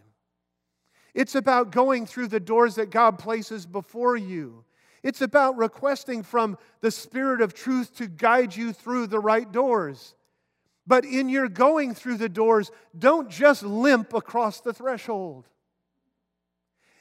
It's 1.17 1.35
about 1.35 1.73
going 1.73 2.05
through 2.05 2.29
the 2.29 2.39
doors 2.39 2.75
that 2.75 2.91
God 2.91 3.19
places 3.19 3.65
before 3.65 4.19
you. 4.19 4.65
It's 5.03 5.23
about 5.23 5.57
requesting 5.57 6.23
from 6.23 6.59
the 6.83 6.91
Spirit 6.91 7.41
of 7.41 7.55
truth 7.55 7.97
to 7.97 8.07
guide 8.07 8.55
you 8.55 8.75
through 8.75 9.07
the 9.07 9.19
right 9.19 9.51
doors. 9.51 10.15
But 10.87 11.07
in 11.07 11.31
your 11.31 11.49
going 11.49 11.95
through 11.95 12.19
the 12.19 12.29
doors, 12.29 12.71
don't 12.97 13.31
just 13.31 13.63
limp 13.63 14.13
across 14.13 14.61
the 14.61 14.75
threshold. 14.75 15.49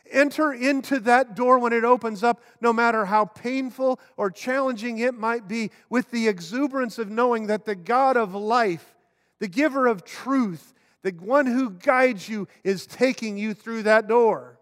Enter 0.09 0.53
into 0.53 1.01
that 1.01 1.35
door 1.35 1.59
when 1.59 1.73
it 1.73 1.83
opens 1.83 2.23
up, 2.23 2.41
no 2.61 2.71
matter 2.71 3.03
how 3.03 3.25
painful 3.25 3.99
or 4.15 4.31
challenging 4.31 4.97
it 4.99 5.13
might 5.13 5.49
be, 5.49 5.71
with 5.89 6.09
the 6.11 6.29
exuberance 6.29 6.97
of 6.97 7.09
knowing 7.09 7.47
that 7.47 7.65
the 7.65 7.75
God 7.75 8.15
of 8.15 8.33
life, 8.33 8.95
the 9.39 9.49
giver 9.49 9.87
of 9.87 10.05
truth, 10.05 10.73
the 11.05 11.11
one 11.11 11.45
who 11.45 11.69
guides 11.69 12.27
you, 12.27 12.47
is 12.63 12.87
taking 12.87 13.37
you 13.37 13.53
through 13.53 13.83
that 13.83 14.07
door. 14.07 14.57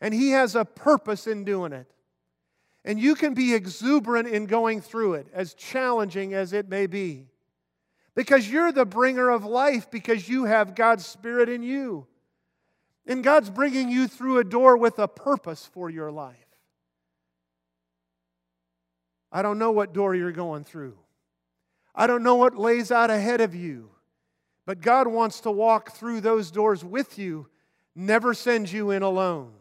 And 0.00 0.14
He 0.14 0.30
has 0.30 0.56
a 0.56 0.64
purpose 0.64 1.26
in 1.26 1.44
doing 1.44 1.74
it. 1.74 1.86
And 2.86 2.98
you 2.98 3.14
can 3.14 3.34
be 3.34 3.52
exuberant 3.52 4.28
in 4.28 4.46
going 4.46 4.80
through 4.80 5.14
it, 5.14 5.26
as 5.34 5.52
challenging 5.52 6.32
as 6.32 6.54
it 6.54 6.70
may 6.70 6.86
be. 6.86 7.26
Because 8.14 8.50
you're 8.50 8.72
the 8.72 8.86
bringer 8.86 9.28
of 9.28 9.44
life, 9.44 9.90
because 9.90 10.26
you 10.26 10.44
have 10.44 10.74
God's 10.74 11.04
Spirit 11.04 11.50
in 11.50 11.62
you. 11.62 12.06
And 13.06 13.22
God's 13.22 13.50
bringing 13.50 13.90
you 13.90 14.08
through 14.08 14.38
a 14.38 14.44
door 14.44 14.78
with 14.78 14.98
a 14.98 15.06
purpose 15.06 15.68
for 15.70 15.90
your 15.90 16.10
life. 16.10 16.38
I 19.30 19.42
don't 19.42 19.58
know 19.58 19.72
what 19.72 19.92
door 19.92 20.14
you're 20.14 20.32
going 20.32 20.64
through. 20.64 20.96
I 21.94 22.06
don't 22.06 22.22
know 22.22 22.36
what 22.36 22.56
lays 22.56 22.90
out 22.90 23.10
ahead 23.10 23.42
of 23.42 23.54
you. 23.54 23.90
But 24.66 24.80
God 24.80 25.06
wants 25.06 25.40
to 25.40 25.50
walk 25.50 25.92
through 25.92 26.20
those 26.20 26.50
doors 26.50 26.84
with 26.84 27.18
you, 27.18 27.48
never 27.94 28.34
send 28.34 28.70
you 28.70 28.90
in 28.90 29.02
alone. 29.02 29.52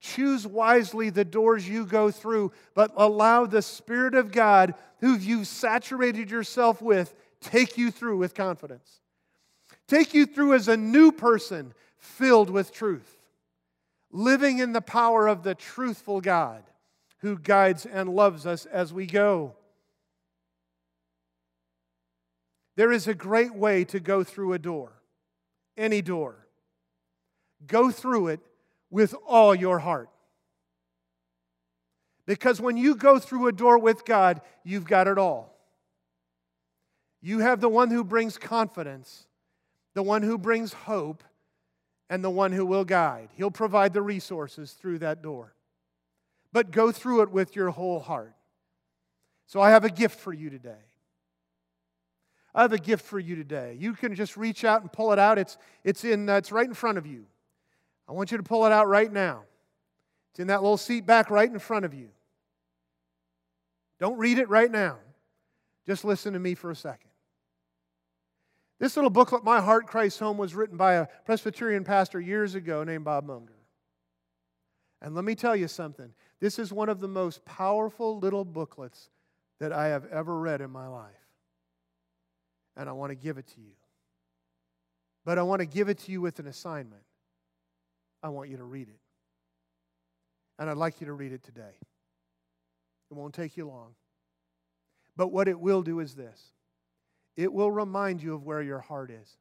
Choose 0.00 0.46
wisely 0.46 1.10
the 1.10 1.24
doors 1.24 1.68
you 1.68 1.84
go 1.84 2.12
through, 2.12 2.52
but 2.74 2.92
allow 2.96 3.46
the 3.46 3.62
Spirit 3.62 4.14
of 4.14 4.30
God, 4.30 4.74
who 5.00 5.16
you've 5.16 5.48
saturated 5.48 6.30
yourself 6.30 6.80
with, 6.80 7.12
take 7.40 7.76
you 7.76 7.90
through 7.90 8.18
with 8.18 8.34
confidence. 8.34 9.00
Take 9.88 10.14
you 10.14 10.26
through 10.26 10.54
as 10.54 10.68
a 10.68 10.76
new 10.76 11.10
person, 11.10 11.74
filled 11.96 12.50
with 12.50 12.72
truth, 12.72 13.18
living 14.12 14.58
in 14.58 14.72
the 14.72 14.80
power 14.80 15.26
of 15.26 15.42
the 15.42 15.56
truthful 15.56 16.20
God 16.20 16.62
who 17.18 17.36
guides 17.36 17.84
and 17.84 18.08
loves 18.08 18.46
us 18.46 18.66
as 18.66 18.92
we 18.92 19.06
go. 19.06 19.56
There 22.78 22.92
is 22.92 23.08
a 23.08 23.14
great 23.14 23.56
way 23.56 23.82
to 23.86 23.98
go 23.98 24.22
through 24.22 24.52
a 24.52 24.58
door, 24.60 24.92
any 25.76 26.00
door. 26.00 26.46
Go 27.66 27.90
through 27.90 28.28
it 28.28 28.40
with 28.88 29.16
all 29.26 29.52
your 29.52 29.80
heart. 29.80 30.08
Because 32.24 32.60
when 32.60 32.76
you 32.76 32.94
go 32.94 33.18
through 33.18 33.48
a 33.48 33.52
door 33.52 33.78
with 33.78 34.04
God, 34.04 34.42
you've 34.62 34.84
got 34.84 35.08
it 35.08 35.18
all. 35.18 35.58
You 37.20 37.40
have 37.40 37.60
the 37.60 37.68
one 37.68 37.90
who 37.90 38.04
brings 38.04 38.38
confidence, 38.38 39.26
the 39.94 40.04
one 40.04 40.22
who 40.22 40.38
brings 40.38 40.72
hope, 40.72 41.24
and 42.08 42.22
the 42.22 42.30
one 42.30 42.52
who 42.52 42.64
will 42.64 42.84
guide. 42.84 43.30
He'll 43.34 43.50
provide 43.50 43.92
the 43.92 44.02
resources 44.02 44.70
through 44.70 45.00
that 45.00 45.20
door. 45.20 45.52
But 46.52 46.70
go 46.70 46.92
through 46.92 47.22
it 47.22 47.32
with 47.32 47.56
your 47.56 47.70
whole 47.70 47.98
heart. 47.98 48.36
So 49.48 49.60
I 49.60 49.70
have 49.70 49.82
a 49.82 49.90
gift 49.90 50.20
for 50.20 50.32
you 50.32 50.48
today. 50.48 50.87
I 52.54 52.62
have 52.62 52.72
a 52.72 52.78
gift 52.78 53.04
for 53.04 53.18
you 53.18 53.36
today. 53.36 53.76
You 53.78 53.92
can 53.94 54.14
just 54.14 54.36
reach 54.36 54.64
out 54.64 54.82
and 54.82 54.92
pull 54.92 55.12
it 55.12 55.18
out. 55.18 55.38
It's, 55.38 55.58
it's, 55.84 56.04
in, 56.04 56.28
uh, 56.28 56.36
it's 56.36 56.50
right 56.50 56.66
in 56.66 56.74
front 56.74 56.98
of 56.98 57.06
you. 57.06 57.26
I 58.08 58.12
want 58.12 58.30
you 58.30 58.38
to 58.38 58.42
pull 58.42 58.64
it 58.66 58.72
out 58.72 58.88
right 58.88 59.12
now. 59.12 59.42
It's 60.32 60.40
in 60.40 60.48
that 60.48 60.62
little 60.62 60.76
seat 60.76 61.06
back 61.06 61.30
right 61.30 61.50
in 61.50 61.58
front 61.58 61.84
of 61.84 61.94
you. 61.94 62.08
Don't 64.00 64.16
read 64.16 64.38
it 64.38 64.48
right 64.48 64.70
now. 64.70 64.96
Just 65.86 66.04
listen 66.04 66.32
to 66.32 66.38
me 66.38 66.54
for 66.54 66.70
a 66.70 66.76
second. 66.76 67.10
This 68.78 68.96
little 68.96 69.10
booklet, 69.10 69.42
My 69.42 69.60
Heart 69.60 69.86
Christ 69.86 70.20
Home, 70.20 70.38
was 70.38 70.54
written 70.54 70.76
by 70.76 70.94
a 70.94 71.06
Presbyterian 71.26 71.82
pastor 71.84 72.20
years 72.20 72.54
ago 72.54 72.84
named 72.84 73.04
Bob 73.04 73.24
Munger. 73.24 73.54
And 75.02 75.14
let 75.14 75.24
me 75.24 75.34
tell 75.34 75.56
you 75.56 75.68
something 75.68 76.12
this 76.40 76.58
is 76.58 76.72
one 76.72 76.88
of 76.88 77.00
the 77.00 77.08
most 77.08 77.44
powerful 77.44 78.18
little 78.18 78.44
booklets 78.44 79.10
that 79.58 79.72
I 79.72 79.88
have 79.88 80.06
ever 80.06 80.38
read 80.38 80.60
in 80.60 80.70
my 80.70 80.86
life. 80.86 81.27
And 82.78 82.88
I 82.88 82.92
want 82.92 83.10
to 83.10 83.16
give 83.16 83.36
it 83.36 83.46
to 83.48 83.60
you. 83.60 83.72
But 85.26 85.36
I 85.36 85.42
want 85.42 85.60
to 85.60 85.66
give 85.66 85.90
it 85.90 85.98
to 85.98 86.12
you 86.12 86.22
with 86.22 86.38
an 86.38 86.46
assignment. 86.46 87.02
I 88.22 88.30
want 88.30 88.48
you 88.48 88.56
to 88.56 88.64
read 88.64 88.88
it. 88.88 89.00
And 90.58 90.70
I'd 90.70 90.78
like 90.78 91.00
you 91.00 91.06
to 91.08 91.12
read 91.12 91.32
it 91.32 91.42
today. 91.42 91.76
It 93.10 93.14
won't 93.14 93.34
take 93.34 93.56
you 93.56 93.68
long. 93.68 93.94
But 95.16 95.28
what 95.28 95.48
it 95.48 95.58
will 95.58 95.82
do 95.82 96.00
is 96.00 96.14
this 96.14 96.52
it 97.36 97.52
will 97.52 97.70
remind 97.70 98.22
you 98.22 98.34
of 98.34 98.44
where 98.44 98.62
your 98.62 98.80
heart 98.80 99.10
is. 99.10 99.36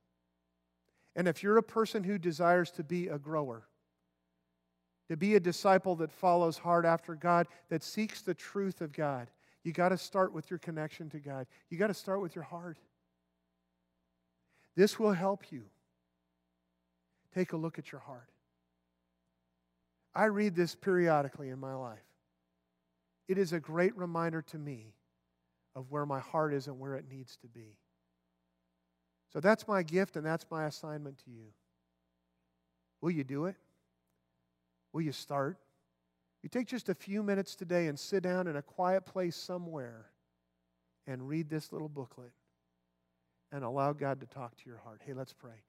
And 1.16 1.28
if 1.28 1.42
you're 1.42 1.58
a 1.58 1.64
person 1.64 2.04
who 2.04 2.18
desires 2.20 2.70
to 2.72 2.84
be 2.84 3.08
a 3.08 3.18
grower, 3.18 3.64
to 5.10 5.18
be 5.18 5.36
a 5.36 5.40
disciple 5.40 5.96
that 5.96 6.12
follows 6.12 6.58
hard 6.58 6.86
after 6.86 7.16
God, 7.16 7.48
that 7.70 7.84
seeks 7.84 8.22
the 8.22 8.36
truth 8.36 8.82
of 8.82 8.92
God, 8.92 9.30
you 9.64 9.74
got 9.74 9.90
to 9.90 9.98
start 9.98 10.32
with 10.32 10.50
your 10.52 10.60
connection 10.60 11.10
to 11.10 11.20
God. 11.20 11.48
You 11.70 11.78
got 11.78 11.88
to 11.88 11.94
start 11.94 12.22
with 12.22 12.36
your 12.36 12.44
heart. 12.44 12.78
This 14.78 15.00
will 15.00 15.12
help 15.12 15.52
you. 15.52 15.64
Take 17.34 17.52
a 17.52 17.58
look 17.58 17.80
at 17.80 17.92
your 17.92 18.00
heart. 18.00 18.30
I 20.14 20.26
read 20.26 20.56
this 20.56 20.76
periodically 20.76 21.50
in 21.50 21.60
my 21.60 21.74
life. 21.74 21.98
It 23.28 23.40
is 23.40 23.54
a 23.54 23.60
great 23.60 23.98
reminder 23.98 24.44
to 24.44 24.58
me 24.60 24.94
of 25.76 25.90
where 25.90 26.06
my 26.06 26.20
heart 26.20 26.54
is 26.54 26.68
and 26.68 26.80
where 26.80 26.94
it 26.94 27.06
needs 27.10 27.38
to 27.38 27.48
be. 27.48 27.76
So 29.34 29.40
that's 29.40 29.68
my 29.68 29.82
gift 29.82 30.16
and 30.16 30.24
that's 30.24 30.46
my 30.52 30.66
assignment 30.66 31.18
to 31.26 31.32
you. 31.32 31.48
Will 33.02 33.12
you 33.12 33.24
do 33.24 33.46
it? 33.46 33.56
Will 34.94 35.02
you 35.02 35.12
start? 35.12 35.58
You 36.44 36.50
take 36.50 36.68
just 36.68 36.88
a 36.88 36.96
few 36.96 37.24
minutes 37.24 37.56
today 37.56 37.88
and 37.88 37.98
sit 37.98 38.22
down 38.22 38.46
in 38.46 38.56
a 38.56 38.62
quiet 38.62 39.06
place 39.06 39.36
somewhere 39.36 40.06
and 41.08 41.28
read 41.28 41.50
this 41.50 41.72
little 41.74 41.90
booklet 41.90 42.32
and 43.52 43.64
allow 43.64 43.94
God 43.94 44.20
to 44.20 44.26
talk 44.26 44.56
to 44.58 44.64
your 44.66 44.80
heart. 44.80 45.02
Hey, 45.06 45.14
let's 45.14 45.34
pray. 45.34 45.64